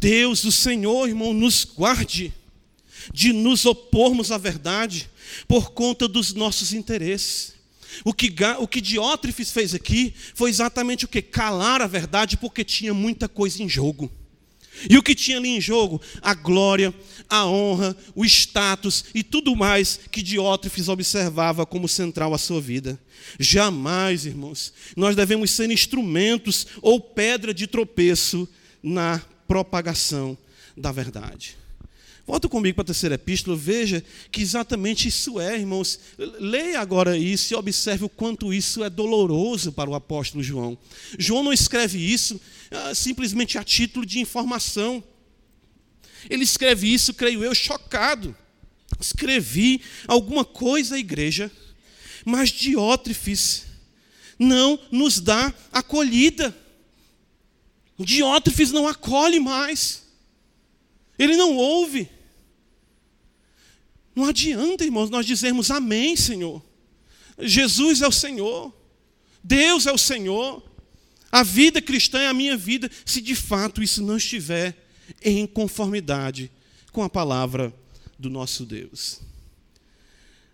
[0.00, 2.32] Deus, o Senhor, irmão, nos guarde
[3.12, 5.10] de nos opormos à verdade
[5.46, 7.55] por conta dos nossos interesses.
[8.04, 11.22] O que, o que Diótrefes fez aqui foi exatamente o que?
[11.22, 14.10] Calar a verdade, porque tinha muita coisa em jogo.
[14.90, 16.00] E o que tinha ali em jogo?
[16.20, 16.94] A glória,
[17.30, 23.00] a honra, o status e tudo mais que Diótrefes observava como central à sua vida.
[23.38, 28.46] Jamais, irmãos, nós devemos ser instrumentos ou pedra de tropeço
[28.82, 30.36] na propagação
[30.76, 31.56] da verdade.
[32.26, 36.00] Volta comigo para a terceira epístola, veja que exatamente isso é, irmãos.
[36.18, 40.76] Leia agora isso e observe o quanto isso é doloroso para o apóstolo João.
[41.16, 45.04] João não escreve isso ah, simplesmente a título de informação.
[46.28, 48.34] Ele escreve isso, creio eu, chocado.
[49.00, 51.48] Escrevi alguma coisa à igreja,
[52.24, 53.66] mas Diótrefes
[54.36, 56.56] não nos dá acolhida.
[57.96, 60.02] Diótrefes não acolhe mais.
[61.16, 62.15] Ele não ouve.
[64.16, 66.62] Não adianta, irmãos, nós dizermos amém, Senhor.
[67.38, 68.74] Jesus é o Senhor.
[69.44, 70.62] Deus é o Senhor.
[71.30, 74.74] A vida cristã é a minha vida, se de fato isso não estiver
[75.22, 76.50] em conformidade
[76.92, 77.74] com a palavra
[78.18, 79.20] do nosso Deus.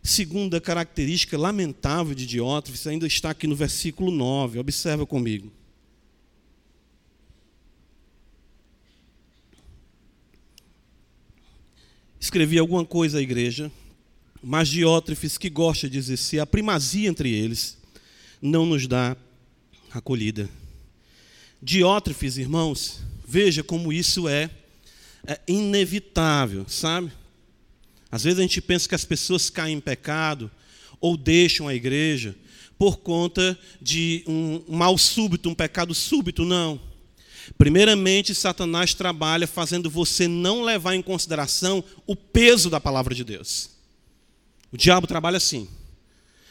[0.02, 4.58] Segunda característica lamentável de Diótrefes ainda está aqui no versículo 9.
[4.58, 5.52] Observa comigo.
[12.22, 13.68] Escrevi alguma coisa à igreja,
[14.40, 17.76] mas Diótrefes, que gosta de exercer a primazia entre eles,
[18.40, 19.16] não nos dá
[19.90, 20.48] acolhida.
[21.60, 24.48] Diótrefes, irmãos, veja como isso é,
[25.26, 27.10] é inevitável, sabe?
[28.08, 30.48] Às vezes a gente pensa que as pessoas caem em pecado
[31.00, 32.36] ou deixam a igreja
[32.78, 36.80] por conta de um mal súbito, um pecado súbito, não.
[37.58, 43.70] Primeiramente, Satanás trabalha fazendo você não levar em consideração o peso da palavra de Deus.
[44.72, 45.68] O diabo trabalha assim.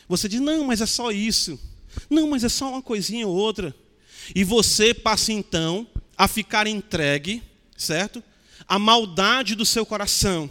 [0.08, 1.60] Você diz, não, mas é só isso.
[2.10, 3.75] Não, mas é só uma coisinha ou outra.
[4.36, 7.41] E você passa então a ficar entregue,
[7.75, 8.23] certo?
[8.67, 10.49] A maldade do seu coração.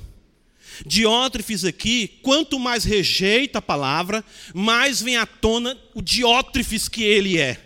[0.86, 4.24] Diótrefes aqui, quanto mais rejeita a palavra,
[4.54, 7.60] mais vem à tona o diótrefes que ele é.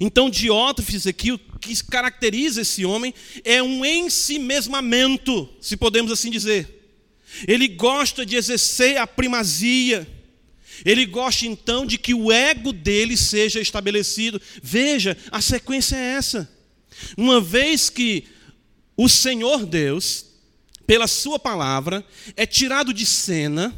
[0.00, 6.80] Então, Diótrefes aqui, o que caracteriza esse homem é um ensimesmamento, se podemos assim dizer.
[7.46, 10.08] Ele gosta de exercer a primazia.
[10.84, 14.40] Ele gosta então de que o ego dele seja estabelecido.
[14.62, 16.50] Veja, a sequência é essa.
[17.16, 18.24] Uma vez que
[18.96, 20.26] o Senhor Deus,
[20.86, 22.04] pela Sua palavra,
[22.36, 23.74] é tirado de cena,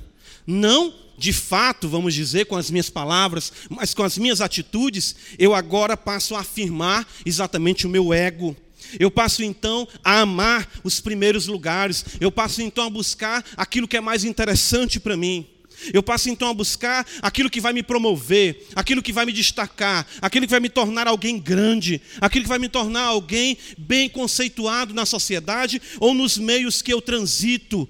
[0.46, 5.54] não de fato, vamos dizer, com as minhas palavras, mas com as minhas atitudes, eu
[5.54, 8.56] agora passo a afirmar exatamente o meu ego.
[8.98, 12.04] Eu passo então a amar os primeiros lugares.
[12.20, 15.46] Eu passo então a buscar aquilo que é mais interessante para mim.
[15.94, 20.04] Eu passo então a buscar aquilo que vai me promover, aquilo que vai me destacar,
[20.20, 24.92] aquilo que vai me tornar alguém grande, aquilo que vai me tornar alguém bem conceituado
[24.92, 27.88] na sociedade ou nos meios que eu transito.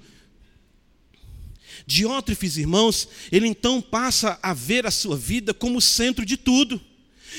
[1.85, 6.79] Diótrefes, irmãos, ele então passa a ver a sua vida como o centro de tudo.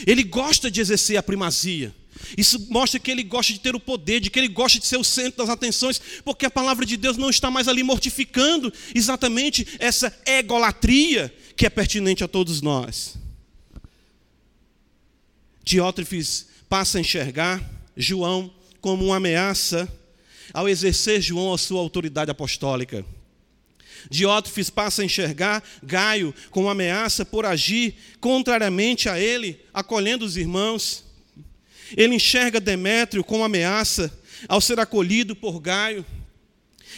[0.07, 1.95] Ele gosta de exercer a primazia.
[2.37, 4.97] Isso mostra que ele gosta de ter o poder, de que ele gosta de ser
[4.97, 9.67] o centro das atenções, porque a palavra de Deus não está mais ali mortificando exatamente
[9.79, 13.17] essa egolatria que é pertinente a todos nós.
[15.63, 17.63] Diótrefes passa a enxergar
[17.97, 19.91] João como uma ameaça
[20.53, 23.05] ao exercer João a sua autoridade apostólica.
[24.11, 31.05] Diótrefes passa a enxergar Gaio como ameaça por agir contrariamente a ele, acolhendo os irmãos.
[31.97, 34.13] Ele enxerga Demétrio como ameaça
[34.49, 36.05] ao ser acolhido por Gaio.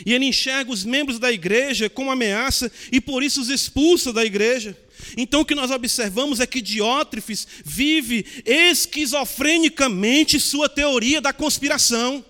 [0.04, 4.24] E ele enxerga os membros da igreja como ameaça e por isso os expulsa da
[4.24, 4.76] igreja.
[5.16, 12.24] Então o que nós observamos é que Diótrefes vive esquizofrenicamente sua teoria da conspiração.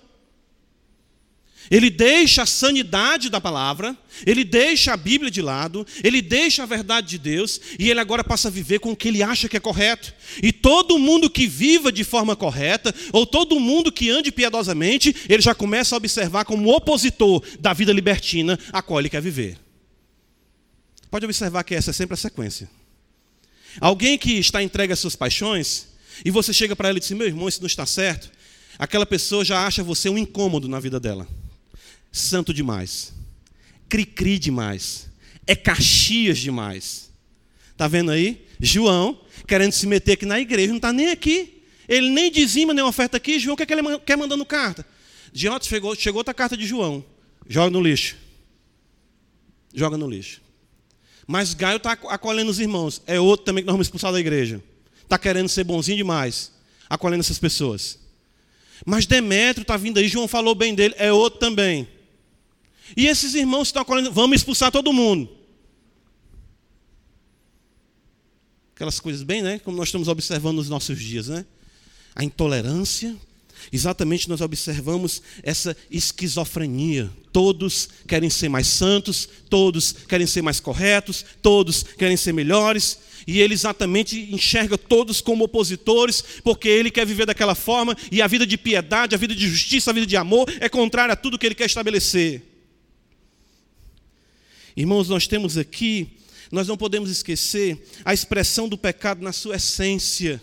[1.70, 6.66] Ele deixa a sanidade da palavra, ele deixa a Bíblia de lado, ele deixa a
[6.66, 9.56] verdade de Deus e ele agora passa a viver com o que ele acha que
[9.56, 10.14] é correto.
[10.42, 15.42] E todo mundo que viva de forma correta, ou todo mundo que ande piedosamente, ele
[15.42, 19.58] já começa a observar como opositor da vida libertina a qual ele quer viver.
[21.10, 22.70] Pode observar que essa é sempre a sequência.
[23.80, 25.88] Alguém que está entregue às suas paixões,
[26.24, 28.30] e você chega para ela e diz: Meu irmão, isso não está certo.
[28.78, 31.26] Aquela pessoa já acha você um incômodo na vida dela
[32.10, 33.12] santo demais,
[33.88, 35.08] cri-cri demais,
[35.46, 37.10] é Caxias demais.
[37.72, 38.46] Está vendo aí?
[38.58, 41.62] João querendo se meter aqui na igreja, não está nem aqui.
[41.88, 43.38] Ele nem dizima nem oferta aqui.
[43.38, 44.84] João, o que, é que ele quer mandando carta?
[45.32, 47.04] Diotes chegou, chegou outra carta de João.
[47.48, 48.16] Joga no lixo.
[49.72, 50.40] Joga no lixo.
[51.26, 53.02] Mas Gaio está acolhendo os irmãos.
[53.06, 54.62] É outro também que nós vamos expulsar da igreja.
[55.02, 56.52] Está querendo ser bonzinho demais.
[56.88, 57.98] Acolhendo essas pessoas.
[58.84, 60.94] Mas Demétrio está vindo aí, João falou bem dele.
[60.98, 61.88] É outro também.
[62.94, 65.28] E esses irmãos estão acolhendo, vamos expulsar todo mundo.
[68.74, 69.58] Aquelas coisas bem, né?
[69.58, 71.46] Como nós estamos observando nos nossos dias, né?
[72.14, 73.16] A intolerância.
[73.72, 77.10] Exatamente nós observamos essa esquizofrenia.
[77.32, 82.98] Todos querem ser mais santos, todos querem ser mais corretos, todos querem ser melhores.
[83.26, 88.26] E ele exatamente enxerga todos como opositores, porque ele quer viver daquela forma, e a
[88.26, 91.38] vida de piedade, a vida de justiça, a vida de amor é contrária a tudo
[91.38, 92.55] que ele quer estabelecer.
[94.76, 96.18] Irmãos, nós temos aqui,
[96.52, 100.38] nós não podemos esquecer a expressão do pecado na sua essência.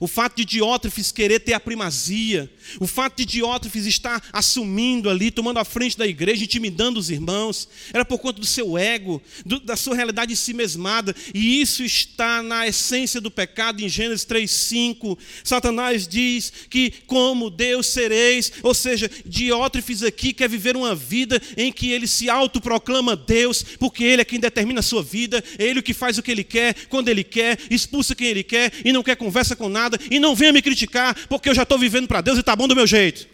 [0.00, 5.30] O fato de Diótrefes querer ter a primazia, o fato de Diótrefes estar assumindo ali,
[5.30, 9.60] tomando a frente da igreja, intimidando os irmãos, era por conta do seu ego, do,
[9.60, 14.26] da sua realidade em si mesmada, e isso está na essência do pecado em Gênesis
[14.26, 15.18] 3:5.
[15.44, 21.72] Satanás diz que como Deus sereis, ou seja, Diótrefes aqui quer viver uma vida em
[21.72, 25.80] que ele se autoproclama Deus, porque ele é quem determina a sua vida, é ele
[25.80, 28.92] o que faz o que ele quer, quando ele quer, expulsa quem ele quer e
[28.92, 29.77] não quer conversa com nada,
[30.10, 32.66] e não venha me criticar, porque eu já estou vivendo para Deus e está bom
[32.66, 33.28] do meu jeito.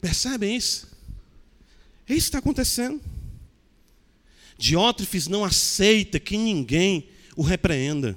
[0.00, 0.86] Percebem isso?
[2.08, 3.00] É isso que está acontecendo.
[4.56, 8.16] Diótrefes não aceita que ninguém o repreenda.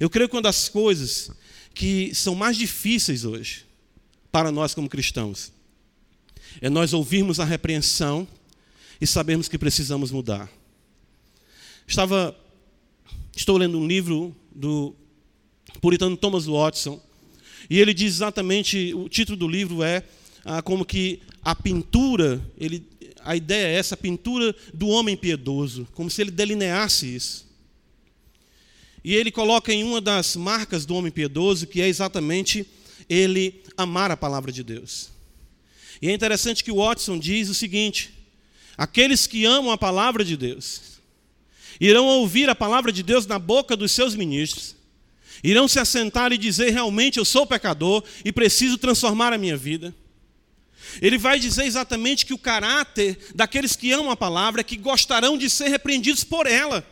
[0.00, 1.30] Eu creio que uma das coisas
[1.74, 3.66] que são mais difíceis hoje,
[4.30, 5.52] para nós como cristãos,
[6.60, 8.26] é nós ouvirmos a repreensão
[9.00, 10.48] e sabermos que precisamos mudar.
[11.86, 12.34] Estava,
[13.34, 14.94] estou lendo um livro do
[15.80, 17.00] puritano Thomas Watson,
[17.68, 20.02] e ele diz exatamente, o título do livro é
[20.44, 22.86] ah, como que a pintura, ele,
[23.20, 27.46] a ideia é essa, a pintura do homem piedoso, como se ele delineasse isso.
[29.02, 32.66] E ele coloca em uma das marcas do homem piedoso, que é exatamente
[33.08, 35.10] ele amar a palavra de Deus.
[36.00, 38.14] E é interessante que Watson diz o seguinte:
[38.76, 40.93] aqueles que amam a palavra de Deus,
[41.80, 44.76] irão ouvir a palavra de Deus na boca dos seus ministros,
[45.42, 49.94] irão se assentar e dizer: realmente eu sou pecador e preciso transformar a minha vida.
[51.00, 55.36] Ele vai dizer exatamente que o caráter daqueles que amam a palavra é que gostarão
[55.36, 56.86] de ser repreendidos por ela,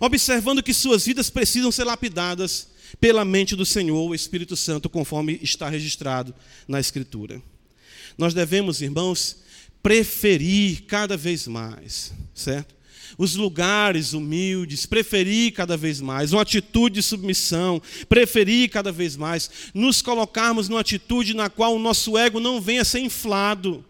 [0.00, 2.68] observando que suas vidas precisam ser lapidadas
[3.00, 6.34] pela mente do Senhor, o Espírito Santo, conforme está registrado
[6.68, 7.42] na Escritura.
[8.16, 9.38] Nós devemos, irmãos,
[9.82, 12.74] preferir cada vez mais, certo?
[13.18, 19.50] Os lugares humildes, preferir cada vez mais, uma atitude de submissão, preferir cada vez mais,
[19.74, 23.84] nos colocarmos numa atitude na qual o nosso ego não venha a ser inflado.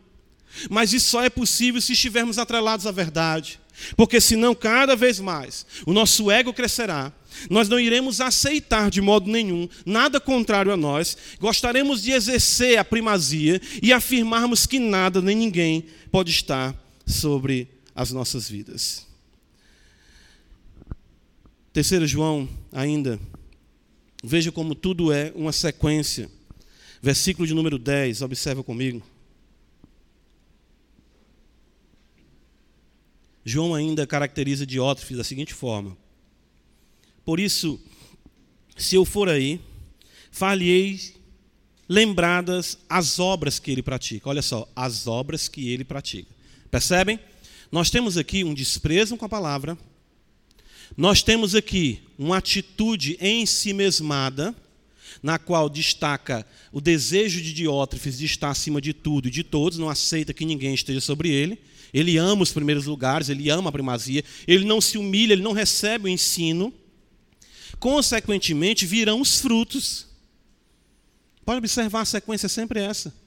[0.69, 3.59] Mas isso só é possível se estivermos atrelados à verdade.
[3.97, 7.13] Porque senão, cada vez mais, o nosso ego crescerá,
[7.49, 12.85] nós não iremos aceitar de modo nenhum nada contrário a nós, gostaremos de exercer a
[12.85, 16.75] primazia e afirmarmos que nada nem ninguém pode estar
[17.07, 17.69] sobre
[18.03, 19.07] as nossas vidas.
[21.73, 23.19] Terceiro João, ainda,
[24.23, 26.31] veja como tudo é uma sequência.
[27.01, 29.03] Versículo de número 10, observa comigo.
[33.45, 35.97] João ainda caracteriza Diótrefes da seguinte forma:
[37.25, 37.81] Por isso,
[38.77, 39.61] se eu for aí,
[40.31, 41.15] falhei
[41.89, 44.29] lembradas as obras que ele pratica.
[44.29, 46.31] Olha só, as obras que ele pratica.
[46.71, 47.19] Percebem?
[47.73, 49.79] Nós temos aqui um desprezo com a palavra,
[50.95, 54.55] nós temos aqui uma atitude em si mesmada,
[55.23, 59.79] na qual destaca o desejo de Diótrefes de estar acima de tudo e de todos,
[59.79, 61.59] não aceita que ninguém esteja sobre ele.
[61.95, 65.53] Ele ama os primeiros lugares, ele ama a primazia, ele não se humilha, ele não
[65.53, 66.75] recebe o ensino.
[67.79, 70.09] Consequentemente, virão os frutos.
[71.43, 73.22] Pode observar, a sequência é sempre essa.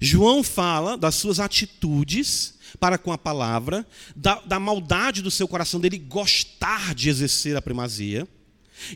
[0.00, 5.80] João fala das suas atitudes para com a palavra, da, da, maldade do seu coração
[5.80, 8.28] dele gostar de exercer a primazia.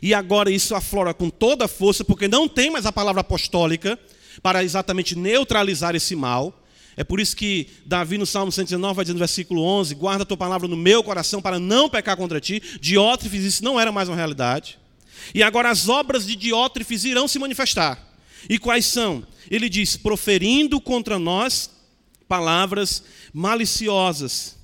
[0.01, 3.99] E agora isso aflora com toda a força, porque não tem mais a palavra apostólica
[4.41, 6.61] para exatamente neutralizar esse mal.
[6.97, 10.25] É por isso que Davi no Salmo 119 vai dizer no versículo 11: Guarda a
[10.25, 12.61] tua palavra no meu coração para não pecar contra ti.
[12.79, 14.79] Diótrefes, isso não era mais uma realidade.
[15.33, 18.04] E agora as obras de Diótrefes irão se manifestar.
[18.49, 19.25] E quais são?
[19.49, 21.69] Ele diz: proferindo contra nós
[22.27, 24.55] palavras maliciosas.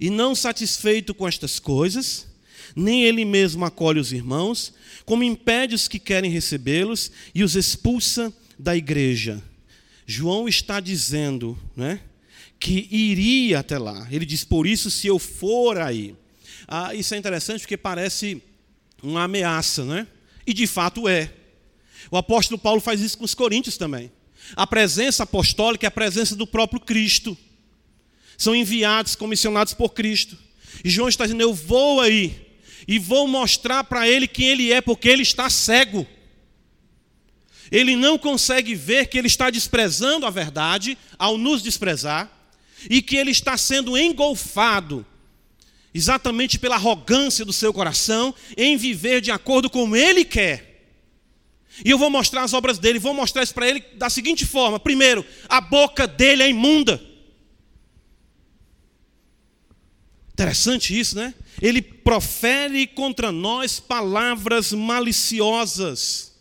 [0.00, 2.26] E não satisfeito com estas coisas,
[2.74, 4.72] nem ele mesmo acolhe os irmãos,
[5.04, 9.42] como impede os que querem recebê-los e os expulsa da igreja.
[10.06, 12.00] João está dizendo né,
[12.58, 14.06] que iria até lá.
[14.10, 16.14] Ele diz: Por isso, se eu for aí.
[16.66, 18.42] Ah, isso é interessante porque parece
[19.02, 20.06] uma ameaça, né?
[20.46, 21.32] E de fato é.
[22.10, 24.10] O apóstolo Paulo faz isso com os coríntios também.
[24.56, 27.36] A presença apostólica é a presença do próprio Cristo.
[28.36, 30.36] São enviados, comissionados por Cristo.
[30.84, 32.52] E João está dizendo: Eu vou aí
[32.86, 36.06] e vou mostrar para ele quem ele é, porque ele está cego.
[37.70, 42.30] Ele não consegue ver que ele está desprezando a verdade ao nos desprezar
[42.90, 45.06] e que ele está sendo engolfado
[45.94, 50.71] exatamente pela arrogância do seu coração em viver de acordo com ele quer.
[51.84, 54.78] E eu vou mostrar as obras dele, vou mostrar isso para ele da seguinte forma:
[54.78, 57.00] primeiro, a boca dele é imunda.
[60.32, 61.34] Interessante isso, né?
[61.60, 66.32] Ele profere contra nós palavras maliciosas.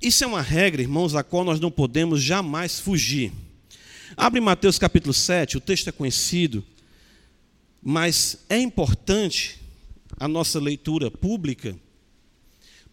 [0.00, 3.32] Isso é uma regra, irmãos, a qual nós não podemos jamais fugir.
[4.16, 6.64] Abre Mateus capítulo 7, o texto é conhecido,
[7.82, 9.60] mas é importante
[10.18, 11.76] a nossa leitura pública,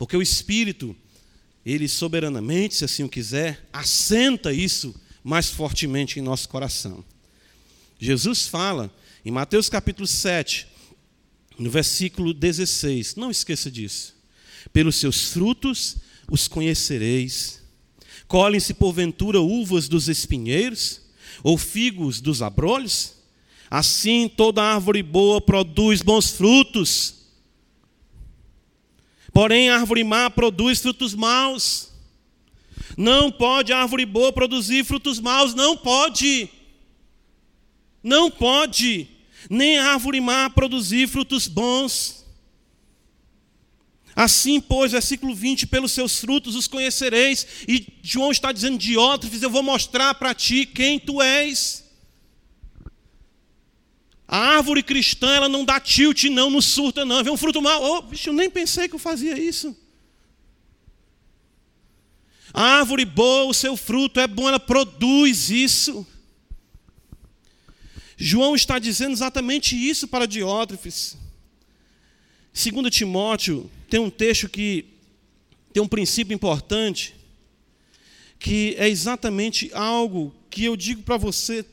[0.02, 0.96] porque o Espírito,
[1.64, 7.06] ele soberanamente, se assim o quiser, assenta isso mais fortemente em nosso coração.
[8.00, 8.92] Jesus fala
[9.24, 10.66] em Mateus capítulo 7,
[11.56, 14.16] no versículo 16, não esqueça disso.
[14.74, 15.98] Pelos seus frutos
[16.32, 17.62] os conhecereis.
[18.28, 21.00] Colhem-se porventura uvas dos espinheiros,
[21.44, 23.14] ou figos dos abrolhos?
[23.70, 27.21] Assim toda árvore boa produz bons frutos.
[29.34, 31.92] Porém, a árvore má produz frutos maus.
[32.98, 36.50] Não pode a árvore boa produzir frutos maus, não pode.
[38.04, 39.08] Não pode.
[39.50, 42.26] Nem a árvore má produzir frutos bons.
[44.16, 47.48] Assim, pois, versículo 20: pelos seus frutos os conhecereis.
[47.68, 51.81] E João está dizendo, Diótrefes, eu vou mostrar para ti quem tu és.
[54.32, 57.22] A árvore cristã, ela não dá tilt, não, não surta, não.
[57.22, 57.84] Vê um fruto mal.
[57.84, 59.76] Oh, bicho, eu nem pensei que eu fazia isso.
[62.54, 66.08] A árvore boa, o seu fruto é bom, ela produz isso.
[68.16, 71.18] João está dizendo exatamente isso para Diótrefes.
[72.54, 74.86] Segundo Timóteo, tem um texto que
[75.74, 77.14] tem um princípio importante,
[78.40, 81.66] que é exatamente algo que eu digo para você,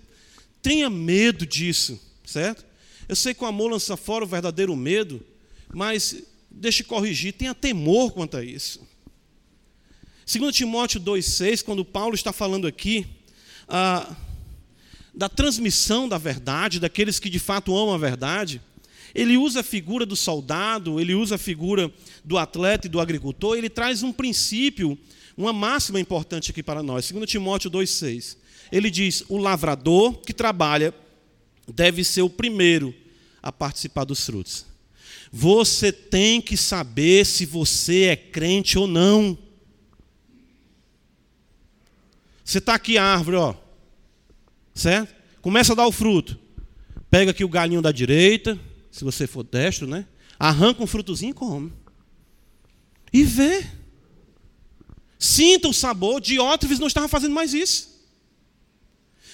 [0.61, 2.65] tenha medo disso, certo?
[3.09, 5.25] Eu sei que o amor lança fora o verdadeiro medo,
[5.73, 8.87] mas deixe corrigir, tenha temor quanto a isso.
[10.27, 13.07] Segundo Timóteo 2,6, quando Paulo está falando aqui
[13.67, 14.15] ah,
[15.15, 18.61] da transmissão da verdade, daqueles que de fato amam a verdade,
[19.15, 21.91] ele usa a figura do soldado, ele usa a figura
[22.23, 24.99] do atleta e do agricultor, ele traz um princípio,
[25.35, 27.07] uma máxima importante aqui para nós.
[27.07, 28.37] Segundo Timóteo 2,6.
[28.71, 30.93] Ele diz: o lavrador que trabalha
[31.73, 32.95] deve ser o primeiro
[33.43, 34.65] a participar dos frutos.
[35.31, 39.37] Você tem que saber se você é crente ou não.
[42.45, 43.55] Você está aqui a árvore, ó.
[44.75, 45.15] Certo?
[45.43, 46.39] Começa a dar o fruto.
[47.11, 48.59] Pega aqui o galinho da direita,
[48.91, 50.07] se você for destro, né?
[50.39, 51.73] Arranca um frutozinho e come.
[53.13, 53.67] E vê.
[55.19, 56.21] Sinta o sabor.
[56.21, 57.88] Diótrefes não estava fazendo mais isso.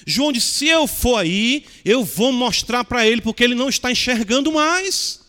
[0.07, 3.91] João disse: se eu for aí, eu vou mostrar para ele, porque ele não está
[3.91, 5.21] enxergando mais.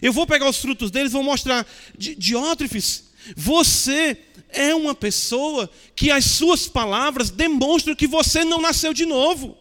[0.00, 1.66] Eu vou pegar os frutos deles vou mostrar.
[1.98, 3.04] Diótrefes,
[3.36, 4.18] você
[4.50, 9.56] é uma pessoa que as suas palavras demonstram que você não nasceu de novo.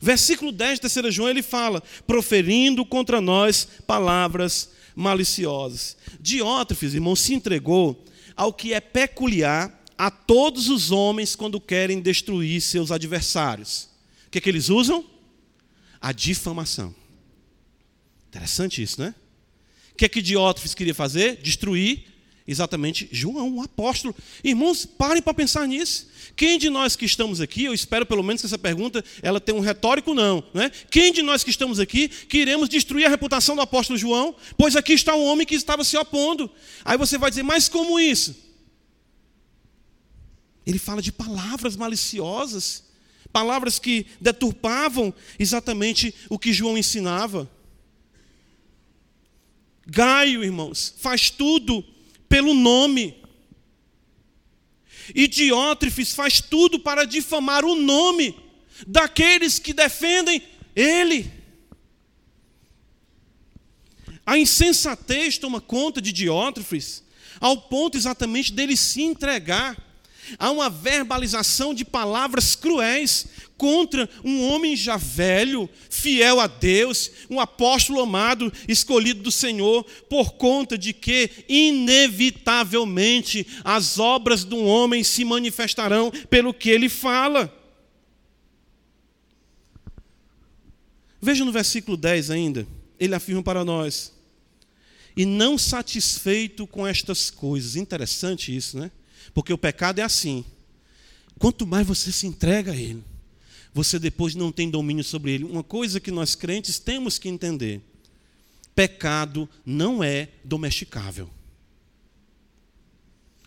[0.00, 5.96] Versículo 10 de 3 João, ele fala: proferindo contra nós palavras maliciosas.
[6.20, 8.04] Diótrefes, irmão, se entregou
[8.36, 13.88] ao que é peculiar a todos os homens quando querem destruir seus adversários.
[14.26, 15.04] O que, é que eles usam?
[16.00, 16.94] A difamação.
[18.28, 19.14] Interessante isso, né?
[19.92, 21.36] O que é que Diótrefes queria fazer?
[21.36, 22.12] Destruir
[22.46, 24.14] exatamente João, o apóstolo.
[24.42, 26.10] Irmãos, parem para pensar nisso.
[26.34, 29.56] Quem de nós que estamos aqui, eu espero pelo menos que essa pergunta ela tenha
[29.56, 30.70] um retórico não, né?
[30.90, 34.34] Quem de nós que estamos aqui queremos destruir a reputação do apóstolo João?
[34.56, 36.50] Pois aqui está um homem que estava se opondo.
[36.84, 38.41] Aí você vai dizer, mas como isso?
[40.66, 42.84] Ele fala de palavras maliciosas,
[43.32, 47.50] palavras que deturpavam exatamente o que João ensinava.
[49.86, 51.84] Gaio, irmãos, faz tudo
[52.28, 53.16] pelo nome.
[55.14, 58.38] E Diótrefes faz tudo para difamar o nome
[58.86, 60.42] daqueles que defendem
[60.76, 61.30] ele.
[64.24, 67.02] A insensatez toma conta de Diótrefes,
[67.40, 69.76] ao ponto exatamente dele se entregar
[70.38, 77.38] Há uma verbalização de palavras cruéis contra um homem já velho, fiel a Deus, um
[77.38, 85.04] apóstolo amado, escolhido do Senhor, por conta de que, inevitavelmente, as obras de um homem
[85.04, 87.56] se manifestarão pelo que ele fala.
[91.20, 92.66] Veja no versículo 10 ainda,
[92.98, 94.12] ele afirma para nós:
[95.16, 98.90] e não satisfeito com estas coisas, interessante isso, né?
[99.34, 100.44] Porque o pecado é assim.
[101.38, 103.02] Quanto mais você se entrega a ele,
[103.72, 105.44] você depois não tem domínio sobre ele.
[105.44, 107.80] Uma coisa que nós crentes temos que entender:
[108.74, 111.28] pecado não é domesticável.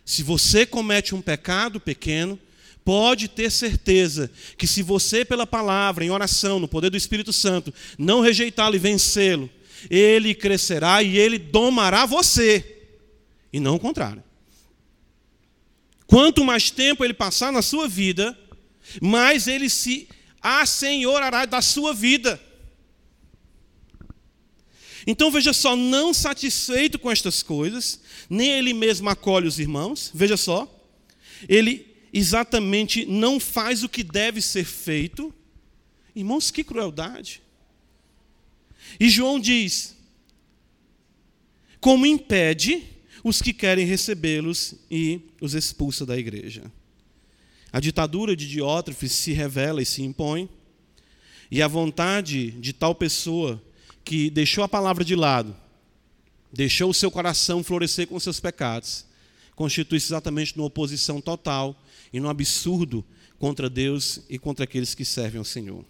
[0.03, 2.39] Se você comete um pecado pequeno,
[2.83, 7.73] pode ter certeza que se você, pela palavra, em oração, no poder do Espírito Santo,
[7.97, 9.49] não rejeitá-lo e vencê-lo,
[9.89, 12.83] ele crescerá e ele domará você,
[13.51, 14.23] e não o contrário.
[16.07, 18.37] Quanto mais tempo ele passar na sua vida,
[19.01, 20.07] mais ele se
[20.41, 22.41] assenhorará da sua vida.
[25.07, 30.35] Então veja só, não satisfeito com estas coisas, nem ele mesmo acolhe os irmãos, veja
[30.35, 30.71] só,
[31.47, 35.33] ele exatamente não faz o que deve ser feito.
[36.15, 37.41] Irmãos, que crueldade.
[38.99, 39.95] E João diz:
[41.79, 42.83] como impede
[43.25, 46.71] os que querem recebê-los e os expulsa da igreja.
[47.73, 50.47] A ditadura de Diótrefes se revela e se impõe,
[51.49, 53.59] e a vontade de tal pessoa
[54.03, 55.55] que deixou a palavra de lado,
[56.53, 59.07] deixou o seu coração florescer com seus pecados,
[59.55, 61.75] constitui-se exatamente numa oposição total
[62.13, 63.03] e num absurdo
[63.39, 65.83] contra Deus e contra aqueles que servem ao Senhor.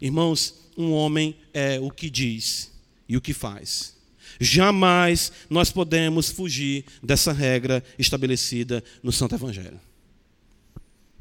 [0.00, 2.70] Irmãos, um homem é o que diz
[3.08, 3.95] e o que faz.
[4.40, 9.80] Jamais nós podemos fugir dessa regra estabelecida no Santo Evangelho.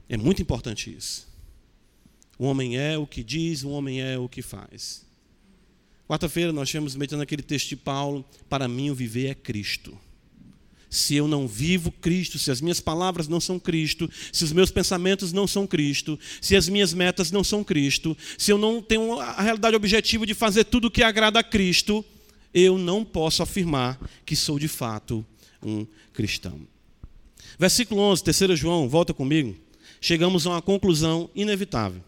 [0.08, 1.28] É muito importante isso.
[2.38, 5.06] O homem é o que diz, o homem é o que faz.
[6.08, 9.98] Quarta-feira nós tínhamos meditando aquele texto de Paulo: Para mim o viver é Cristo.
[10.90, 14.72] se eu não vivo Cristo, se as minhas palavras não são Cristo, se os meus
[14.72, 19.20] pensamentos não são Cristo, se as minhas metas não são Cristo, se eu não tenho
[19.20, 22.06] a realidade objetiva de fazer tudo o que agrada a Cristo,
[22.56, 25.26] eu não posso afirmar que sou de fato
[25.62, 26.66] um cristão.
[27.60, 29.54] Versículo 11, 3 João, volta comigo.
[30.00, 32.02] Chegamos a uma conclusão inevitável.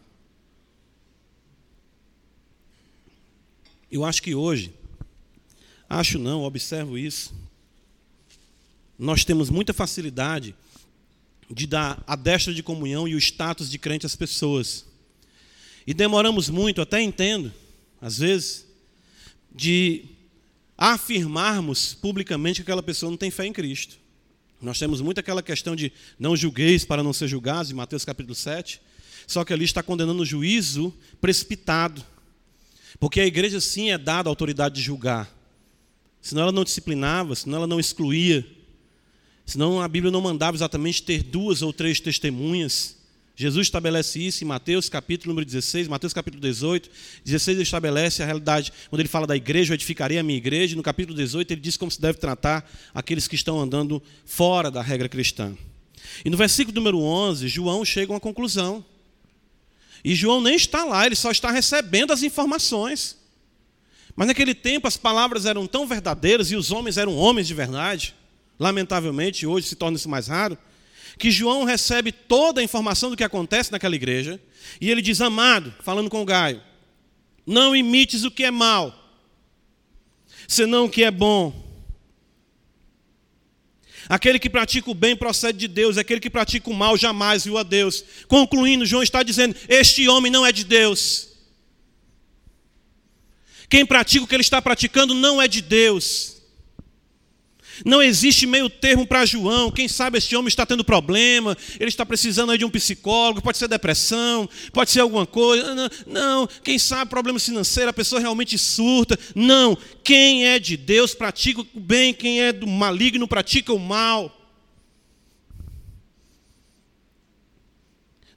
[3.91, 4.73] Eu acho que hoje,
[5.89, 7.33] acho não, observo isso,
[8.97, 10.55] nós temos muita facilidade
[11.49, 14.85] de dar a destra de comunhão e o status de crente às pessoas.
[15.85, 17.53] E demoramos muito, até entendo,
[18.01, 18.65] às vezes,
[19.53, 20.16] de
[20.77, 23.97] afirmarmos publicamente que aquela pessoa não tem fé em Cristo.
[24.61, 28.35] Nós temos muito aquela questão de não julgueis para não ser julgados, em Mateus capítulo
[28.35, 28.81] 7.
[29.25, 32.03] Só que ali está condenando o juízo precipitado.
[32.99, 35.31] Porque a igreja sim é dada a autoridade de julgar.
[36.21, 38.45] Senão ela não disciplinava, senão ela não excluía,
[39.47, 42.96] Senão a Bíblia não mandava exatamente ter duas ou três testemunhas.
[43.39, 46.89] Jesus estabelece isso em Mateus capítulo número 16, Mateus capítulo 18.
[47.23, 50.75] 16 ele estabelece a realidade, quando ele fala da igreja, eu edificarei a minha igreja.
[50.75, 54.81] No capítulo 18 ele diz como se deve tratar aqueles que estão andando fora da
[54.81, 55.55] regra cristã.
[56.25, 58.83] E no versículo número 11, João chega a uma conclusão.
[60.03, 63.19] E João nem está lá, ele só está recebendo as informações.
[64.15, 68.15] Mas naquele tempo as palavras eram tão verdadeiras e os homens eram homens de verdade
[68.59, 70.57] lamentavelmente, hoje se torna isso mais raro,
[71.17, 74.39] que João recebe toda a informação do que acontece naquela igreja,
[74.79, 76.61] e ele diz: Amado, falando com Gaio,
[77.45, 78.93] não imites o que é mal,
[80.47, 81.65] senão o que é bom.
[84.09, 87.57] Aquele que pratica o bem procede de Deus, aquele que pratica o mal jamais viu
[87.57, 88.03] a Deus.
[88.27, 91.27] Concluindo, João está dizendo: Este homem não é de Deus.
[93.69, 96.36] Quem pratica o que ele está praticando não é de Deus.
[97.85, 99.71] Não existe meio termo para João.
[99.71, 103.67] Quem sabe este homem está tendo problema, ele está precisando de um psicólogo, pode ser
[103.67, 105.75] depressão, pode ser alguma coisa.
[105.75, 109.17] Não, não, quem sabe problema financeiro, a pessoa realmente surta.
[109.35, 114.33] Não, quem é de Deus pratica o bem, quem é do maligno pratica o mal.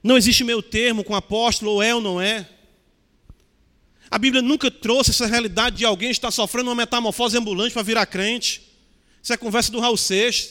[0.03, 2.47] Não existe meio termo com apóstolo ou é ou não é.
[4.09, 8.05] A Bíblia nunca trouxe essa realidade de alguém estar sofrendo uma metamorfose ambulante para virar
[8.05, 8.70] crente.
[9.21, 10.45] Isso é conversa do Raul Seixas.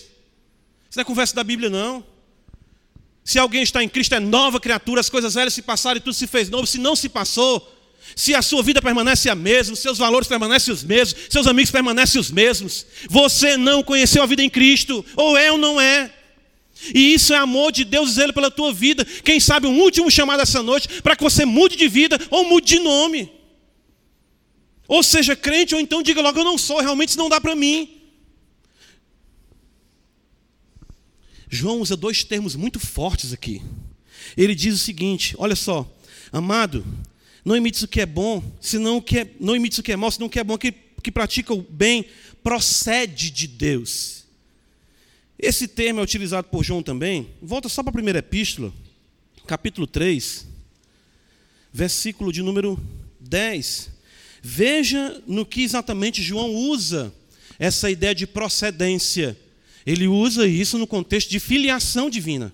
[0.89, 2.05] Isso não é conversa da Bíblia, não.
[3.25, 6.15] Se alguém está em Cristo, é nova criatura, as coisas velhas se passaram e tudo
[6.15, 6.67] se fez novo.
[6.67, 7.77] Se não se passou,
[8.17, 12.21] se a sua vida permanece a mesma, seus valores permanecem os mesmos, seus amigos permanecem
[12.21, 16.13] os mesmos, você não conheceu a vida em Cristo, ou é ou não é.
[16.95, 19.05] E isso é amor de Deus e pela tua vida.
[19.05, 22.67] Quem sabe um último chamado essa noite para que você mude de vida ou mude
[22.67, 23.31] de nome.
[24.89, 27.55] Ou seja, crente, ou então diga logo: eu não sou, realmente isso não dá para
[27.55, 28.00] mim.
[31.51, 33.61] João usa dois termos muito fortes aqui.
[34.37, 35.91] Ele diz o seguinte: olha só,
[36.33, 36.87] amado,
[37.45, 39.97] não imites o que é bom, senão o que é, não imites o que é
[39.97, 40.73] mal, senão o que é bom, que,
[41.03, 42.07] que pratica o bem
[42.43, 44.25] procede de Deus.
[45.39, 47.31] Esse termo é utilizado por João também.
[47.43, 48.73] Volta só para a primeira epístola,
[49.47, 50.47] capítulo 3,
[51.73, 52.79] versículo de número
[53.19, 53.91] 10.
[54.43, 57.13] Veja no que exatamente João usa
[57.59, 59.37] essa ideia de procedência.
[59.87, 62.53] Ele usa isso no contexto de filiação divina.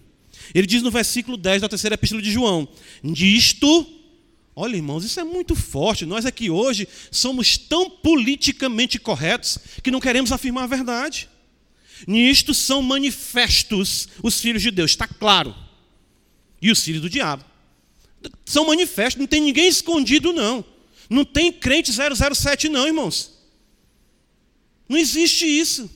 [0.54, 2.68] Ele diz no versículo 10 da terceira epístola de João:
[3.02, 3.86] Nisto,
[4.54, 6.06] olha irmãos, isso é muito forte.
[6.06, 11.28] Nós aqui hoje somos tão politicamente corretos que não queremos afirmar a verdade.
[12.06, 15.54] Nisto são manifestos os filhos de Deus, está claro.
[16.60, 17.44] E os filhos do diabo.
[18.44, 20.64] São manifestos, não tem ninguém escondido, não.
[21.08, 23.32] Não tem crente 007, não, irmãos.
[24.88, 25.90] Não existe isso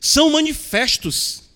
[0.00, 1.50] são manifestos.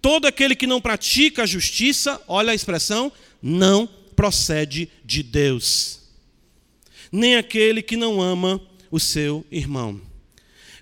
[0.00, 3.12] Todo aquele que não pratica a justiça, olha a expressão,
[3.42, 6.00] não procede de Deus.
[7.10, 8.60] Nem aquele que não ama
[8.90, 10.00] o seu irmão.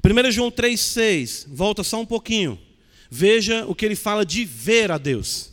[0.04, 2.60] 1 João 3,6, volta só um pouquinho.
[3.10, 5.50] Veja o que ele fala de ver a Deus.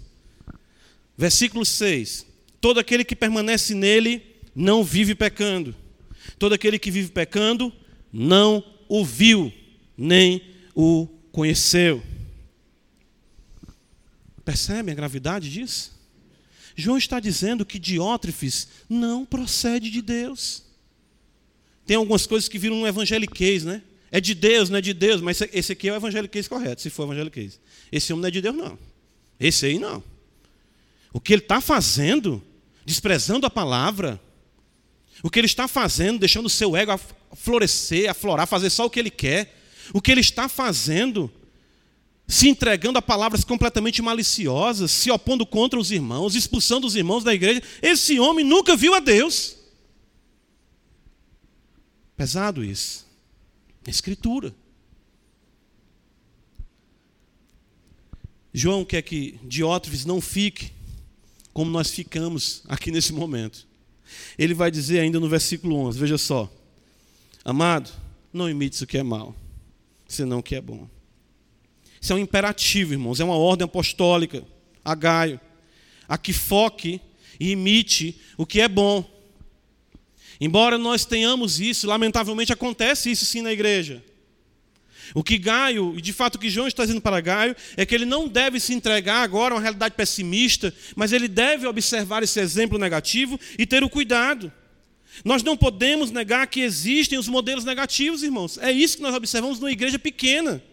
[1.17, 2.25] Versículo 6:
[2.59, 4.21] Todo aquele que permanece nele
[4.53, 5.73] não vive pecando.
[6.37, 7.71] Todo aquele que vive pecando
[8.11, 9.53] não o viu,
[9.97, 10.41] nem
[10.75, 12.03] o conheceu.
[14.43, 15.91] Percebe a gravidade disso?
[16.75, 20.63] João está dizendo que Diótrefes não procede de Deus.
[21.85, 23.81] Tem algumas coisas que viram um evangeliquez, né?
[24.11, 26.89] É de Deus, não é de Deus, mas esse aqui é o evangeliquez correto, se
[26.89, 27.59] for evangeliquez.
[27.91, 28.77] Esse homem não é de Deus, não.
[29.39, 30.03] Esse aí não.
[31.13, 32.43] O que ele está fazendo,
[32.85, 34.19] desprezando a palavra,
[35.23, 36.99] o que ele está fazendo, deixando o seu ego
[37.35, 39.60] florescer, aflorar, fazer só o que ele quer,
[39.93, 41.31] o que ele está fazendo
[42.27, 47.33] se entregando a palavras completamente maliciosas, se opondo contra os irmãos, expulsando os irmãos da
[47.33, 47.61] igreja.
[47.81, 49.57] Esse homem nunca viu a Deus.
[52.15, 53.05] Pesado isso.
[53.85, 54.55] Escritura.
[58.53, 60.71] João quer que Diótrefes não fique
[61.53, 63.67] como nós ficamos aqui nesse momento.
[64.37, 66.51] Ele vai dizer ainda no versículo 11, veja só.
[67.43, 67.91] Amado,
[68.31, 69.35] não imites o que é mal,
[70.13, 70.89] senão o que é bom.
[71.99, 74.43] Isso é um imperativo, irmãos, é uma ordem apostólica
[74.83, 75.39] a Gaio,
[76.07, 76.99] a que foque
[77.39, 79.09] e imite o que é bom.
[80.39, 84.03] Embora nós tenhamos isso, lamentavelmente acontece isso sim na igreja.
[85.13, 87.93] O que Gaio, e de fato o que João está dizendo para Gaio, é que
[87.93, 92.39] ele não deve se entregar agora a uma realidade pessimista, mas ele deve observar esse
[92.39, 94.51] exemplo negativo e ter o cuidado.
[95.23, 98.57] Nós não podemos negar que existem os modelos negativos, irmãos.
[98.57, 100.63] É isso que nós observamos numa igreja pequena.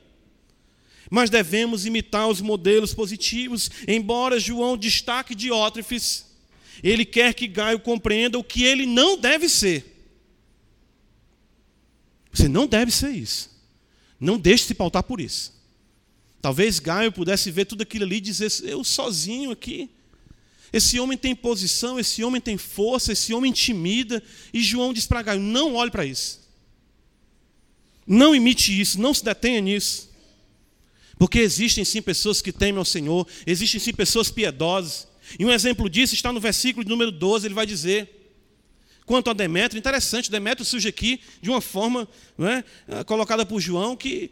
[1.11, 6.27] Mas devemos imitar os modelos positivos, embora João destaque Diótrefes,
[6.83, 9.97] ele quer que Gaio compreenda o que ele não deve ser.
[12.33, 13.51] Você não deve ser isso.
[14.21, 15.53] Não deixe se pautar por isso.
[16.41, 19.91] Talvez Gaio pudesse ver tudo aquilo ali e dizer: Eu sozinho aqui.
[20.73, 24.23] Esse homem tem posição, esse homem tem força, esse homem intimida.
[24.53, 26.41] E João diz para Gaio: Não olhe para isso.
[28.07, 30.09] Não imite isso, não se detenha nisso.
[31.19, 35.09] Porque existem sim pessoas que temem ao Senhor, existem sim pessoas piedosas.
[35.39, 38.09] E um exemplo disso está no versículo de número 12, ele vai dizer:
[39.05, 42.09] Quanto a Demétrio, interessante, Demétrio surge aqui de uma forma
[42.39, 44.31] é, colocada por João, que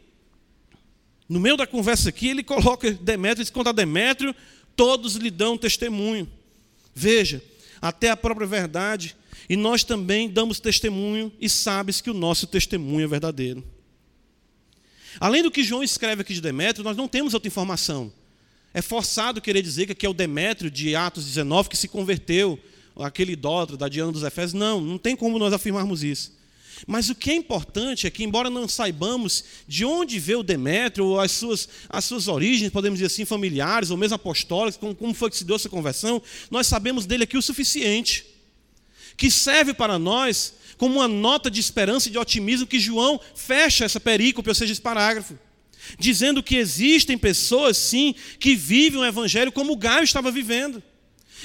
[1.29, 4.35] no meio da conversa aqui, ele coloca Demétrio, diz, quanto a Demétrio,
[4.77, 6.29] todos lhe dão testemunho.
[6.95, 7.43] Veja,
[7.81, 9.17] até a própria verdade,
[9.49, 13.65] e nós também damos testemunho, e sabes que o nosso testemunho é verdadeiro.
[15.19, 18.13] Além do que João escreve aqui de Demétrio, nós não temos outra informação.
[18.75, 22.59] É forçado querer dizer que aqui é o Demétrio de Atos 19 que se converteu,
[22.95, 24.53] aquele idólatra da Diana dos Efésios.
[24.53, 26.36] Não, não tem como nós afirmarmos isso.
[26.87, 31.21] Mas o que é importante é que, embora não saibamos de onde veio Demétrio, ou
[31.21, 35.31] as suas, as suas origens, podemos dizer assim, familiares, ou mesmo apostólicas, como, como foi
[35.31, 36.21] que se deu essa conversão,
[36.51, 38.27] nós sabemos dele aqui o suficiente,
[39.17, 43.85] que serve para nós como uma nota de esperança e de otimismo que João fecha
[43.85, 45.39] essa perícope, ou seja, esse parágrafo,
[45.99, 50.83] dizendo que existem pessoas, sim, que vivem o evangelho como o Gaio estava vivendo.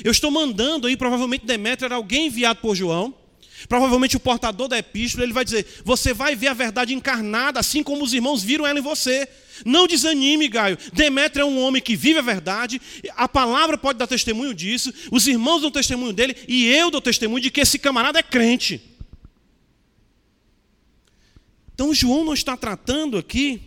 [0.04, 3.21] Eu estou mandando aí, provavelmente Demétrio era alguém enviado por João.
[3.68, 7.84] Provavelmente o portador da epístola, ele vai dizer: Você vai ver a verdade encarnada, assim
[7.84, 9.28] como os irmãos viram ela em você.
[9.66, 10.78] Não desanime, Gaio.
[10.94, 12.82] Demétrio é um homem que vive a verdade,
[13.16, 17.44] a palavra pode dar testemunho disso, os irmãos dão testemunho dele, e eu dou testemunho
[17.44, 18.82] de que esse camarada é crente.
[21.74, 23.62] Então, João não está tratando aqui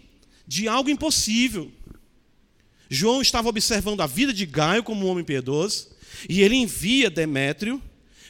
[0.47, 1.71] de algo impossível.
[2.89, 5.89] João estava observando a vida de Gaio como um homem piedoso,
[6.29, 7.83] e ele envia Demétrio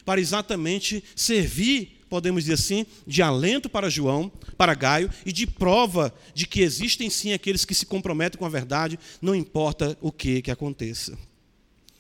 [0.05, 6.15] para exatamente servir, podemos dizer assim, de alento para João, para Gaio e de prova
[6.35, 10.43] de que existem sim aqueles que se comprometem com a verdade, não importa o que
[10.43, 11.19] que aconteça.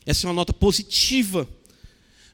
[0.07, 1.49] Essa é uma nota positiva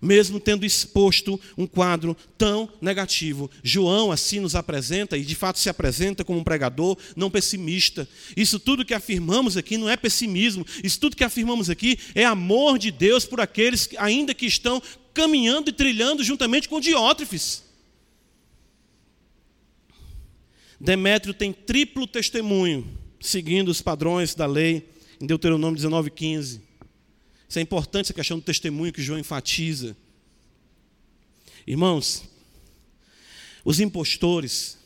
[0.01, 3.51] mesmo tendo exposto um quadro tão negativo.
[3.63, 8.09] João assim nos apresenta, e de fato se apresenta como um pregador não pessimista.
[8.37, 12.79] Isso tudo que afirmamos aqui não é pessimismo, isso tudo que afirmamos aqui é amor
[12.79, 14.83] de Deus por aqueles que, ainda que estão
[15.13, 17.65] caminhando e trilhando juntamente com Diótrefes.
[20.81, 24.89] Demétrio tem triplo testemunho, seguindo os padrões da lei,
[25.21, 26.61] em Deuteronômio 19,15.
[27.49, 29.97] Isso é importante, essa questão do testemunho que João enfatiza.
[31.67, 32.25] Irmãos,
[33.65, 34.79] os impostores,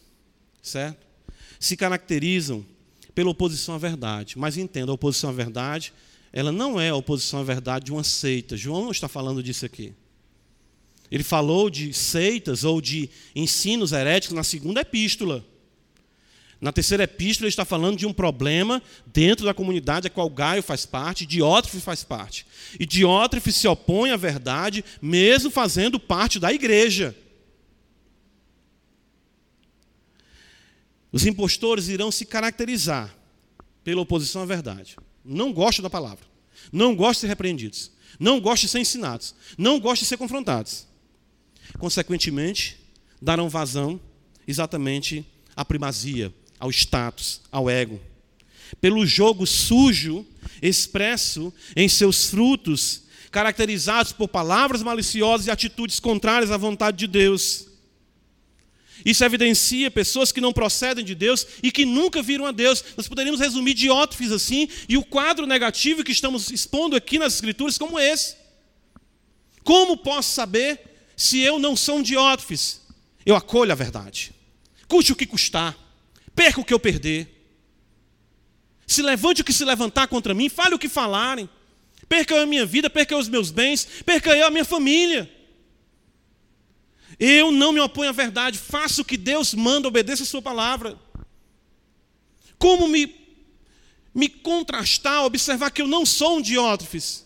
[0.62, 1.06] certo?
[1.60, 2.66] Se caracterizam
[3.14, 4.36] pela oposição à verdade.
[4.36, 5.92] Mas entenda, a oposição à verdade,
[6.32, 8.56] ela não é a oposição à verdade de uma seita.
[8.56, 9.94] João não está falando disso aqui.
[11.14, 15.44] Ele falou de seitas ou de ensinos heréticos na segunda epístola.
[16.60, 20.60] Na terceira epístola, ele está falando de um problema dentro da comunidade a qual Gaio
[20.60, 22.44] faz parte, Diótrefes faz parte.
[22.80, 27.14] E Diótrefes se opõe à verdade, mesmo fazendo parte da igreja.
[31.12, 33.14] Os impostores irão se caracterizar
[33.84, 34.96] pela oposição à verdade.
[35.24, 36.26] Não gostam da palavra.
[36.72, 37.92] Não gostam de ser repreendidos.
[38.18, 39.32] Não gostam de ser ensinados.
[39.56, 40.92] Não gostam de ser confrontados.
[41.78, 42.76] Consequentemente,
[43.20, 44.00] darão vazão
[44.46, 45.24] exatamente
[45.56, 48.00] à primazia, ao status, ao ego.
[48.80, 50.26] Pelo jogo sujo
[50.60, 57.66] expresso em seus frutos, caracterizados por palavras maliciosas e atitudes contrárias à vontade de Deus.
[59.04, 62.82] Isso evidencia pessoas que não procedem de Deus e que nunca viram a Deus.
[62.96, 67.76] Nós poderíamos resumir diótrofes assim, e o quadro negativo que estamos expondo aqui nas Escrituras
[67.76, 68.36] como esse.
[69.62, 72.80] Como posso saber se eu não sou um diótrofes?
[73.24, 74.34] Eu acolho a verdade.
[74.88, 75.76] Custe o que custar.
[76.34, 77.30] Perca o que eu perder.
[78.86, 81.48] Se levante o que se levantar contra mim, fale o que falarem.
[82.08, 85.30] Perca a minha vida, perca os meus bens, perca eu a minha família.
[87.18, 90.98] Eu não me oponho à verdade, faço o que Deus manda, obedeça a sua palavra.
[92.58, 93.14] Como me,
[94.14, 97.24] me contrastar, observar que eu não sou um diótrofes?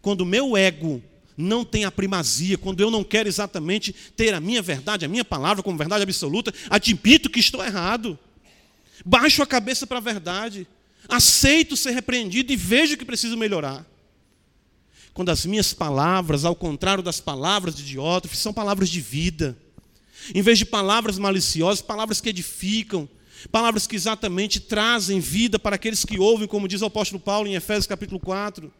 [0.00, 1.02] Quando o meu ego
[1.38, 5.24] não tem a primazia, quando eu não quero exatamente ter a minha verdade, a minha
[5.24, 8.18] palavra como verdade absoluta, admito que estou errado.
[9.06, 10.66] Baixo a cabeça para a verdade,
[11.08, 13.86] aceito ser repreendido e vejo que preciso melhorar
[15.18, 19.58] quando as minhas palavras, ao contrário das palavras de Diótrefes, são palavras de vida.
[20.32, 23.08] Em vez de palavras maliciosas, palavras que edificam,
[23.50, 27.56] palavras que exatamente trazem vida para aqueles que ouvem, como diz o apóstolo Paulo em
[27.56, 28.72] Efésios capítulo 4.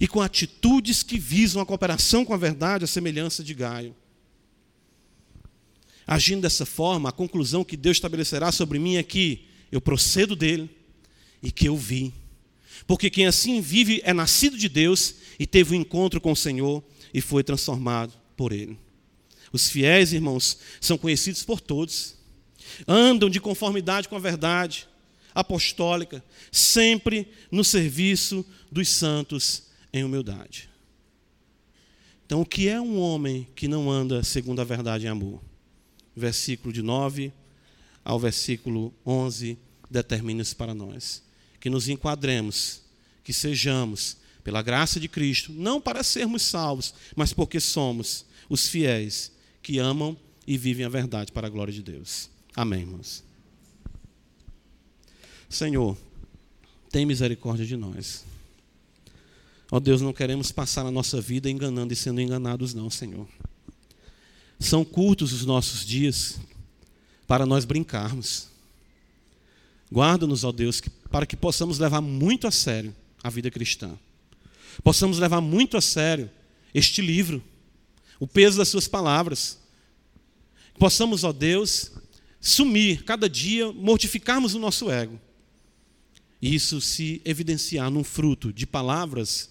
[0.00, 3.94] E com atitudes que visam a cooperação com a verdade, a semelhança de Gaio.
[6.06, 10.70] Agindo dessa forma, a conclusão que Deus estabelecerá sobre mim é que eu procedo dele
[11.42, 12.14] e que eu vi.
[12.86, 16.82] Porque quem assim vive é nascido de Deus e teve um encontro com o Senhor
[17.12, 18.78] e foi transformado por Ele.
[19.52, 22.14] Os fiéis, irmãos, são conhecidos por todos,
[22.86, 24.88] andam de conformidade com a verdade
[25.34, 30.68] apostólica, sempre no serviço dos santos em humildade.
[32.26, 35.40] Então, o que é um homem que não anda segundo a verdade em amor?
[36.14, 37.32] Versículo de 9
[38.04, 39.58] ao versículo 11
[39.90, 41.22] determina isso para nós.
[41.58, 42.82] Que nos enquadremos,
[43.24, 49.32] que sejamos pela graça de Cristo, não para sermos salvos, mas porque somos os fiéis
[49.62, 50.16] que amam
[50.46, 52.30] e vivem a verdade para a glória de Deus.
[52.54, 53.22] Amém, irmãos.
[55.48, 55.96] Senhor,
[56.90, 58.24] tem misericórdia de nós.
[59.70, 63.28] Ó oh Deus, não queremos passar a nossa vida enganando e sendo enganados, não, Senhor.
[64.58, 66.38] São curtos os nossos dias
[67.26, 68.48] para nós brincarmos.
[69.92, 73.96] Guarda-nos, ó Deus, para que possamos levar muito a sério a vida cristã
[74.82, 76.30] possamos levar muito a sério
[76.74, 77.42] este livro,
[78.18, 79.58] o peso das Suas palavras.
[80.78, 81.92] Possamos, ó Deus,
[82.40, 85.18] sumir cada dia, mortificarmos o nosso ego.
[86.40, 89.50] E isso se evidenciar num fruto de palavras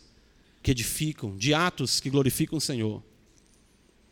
[0.61, 3.03] que edificam, de atos que glorificam o Senhor,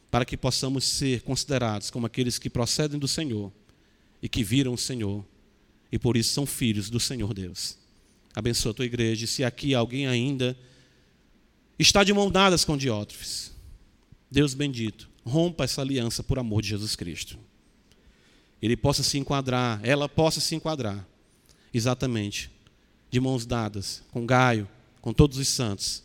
[0.10, 3.52] para que possamos ser considerados como aqueles que procedem do Senhor
[4.22, 5.26] e que viram o Senhor
[5.92, 7.78] e por isso são filhos do Senhor Deus.
[8.36, 9.26] Abençoa a tua igreja.
[9.26, 10.58] E se aqui alguém ainda
[11.80, 13.54] está de mão dadas com Diótrefes.
[14.30, 17.40] Deus bendito, rompa essa aliança por amor de Jesus Cristo.
[18.62, 21.08] Ele possa se enquadrar, ela possa se enquadrar,
[21.74, 22.52] exatamente,
[23.10, 24.68] de mãos dadas com Gaio,
[25.00, 26.04] com todos os santos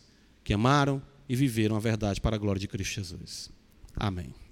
[0.50, 3.52] que amaram e viveram a verdade para a glória de Cristo Jesus.
[3.94, 4.34] Amém.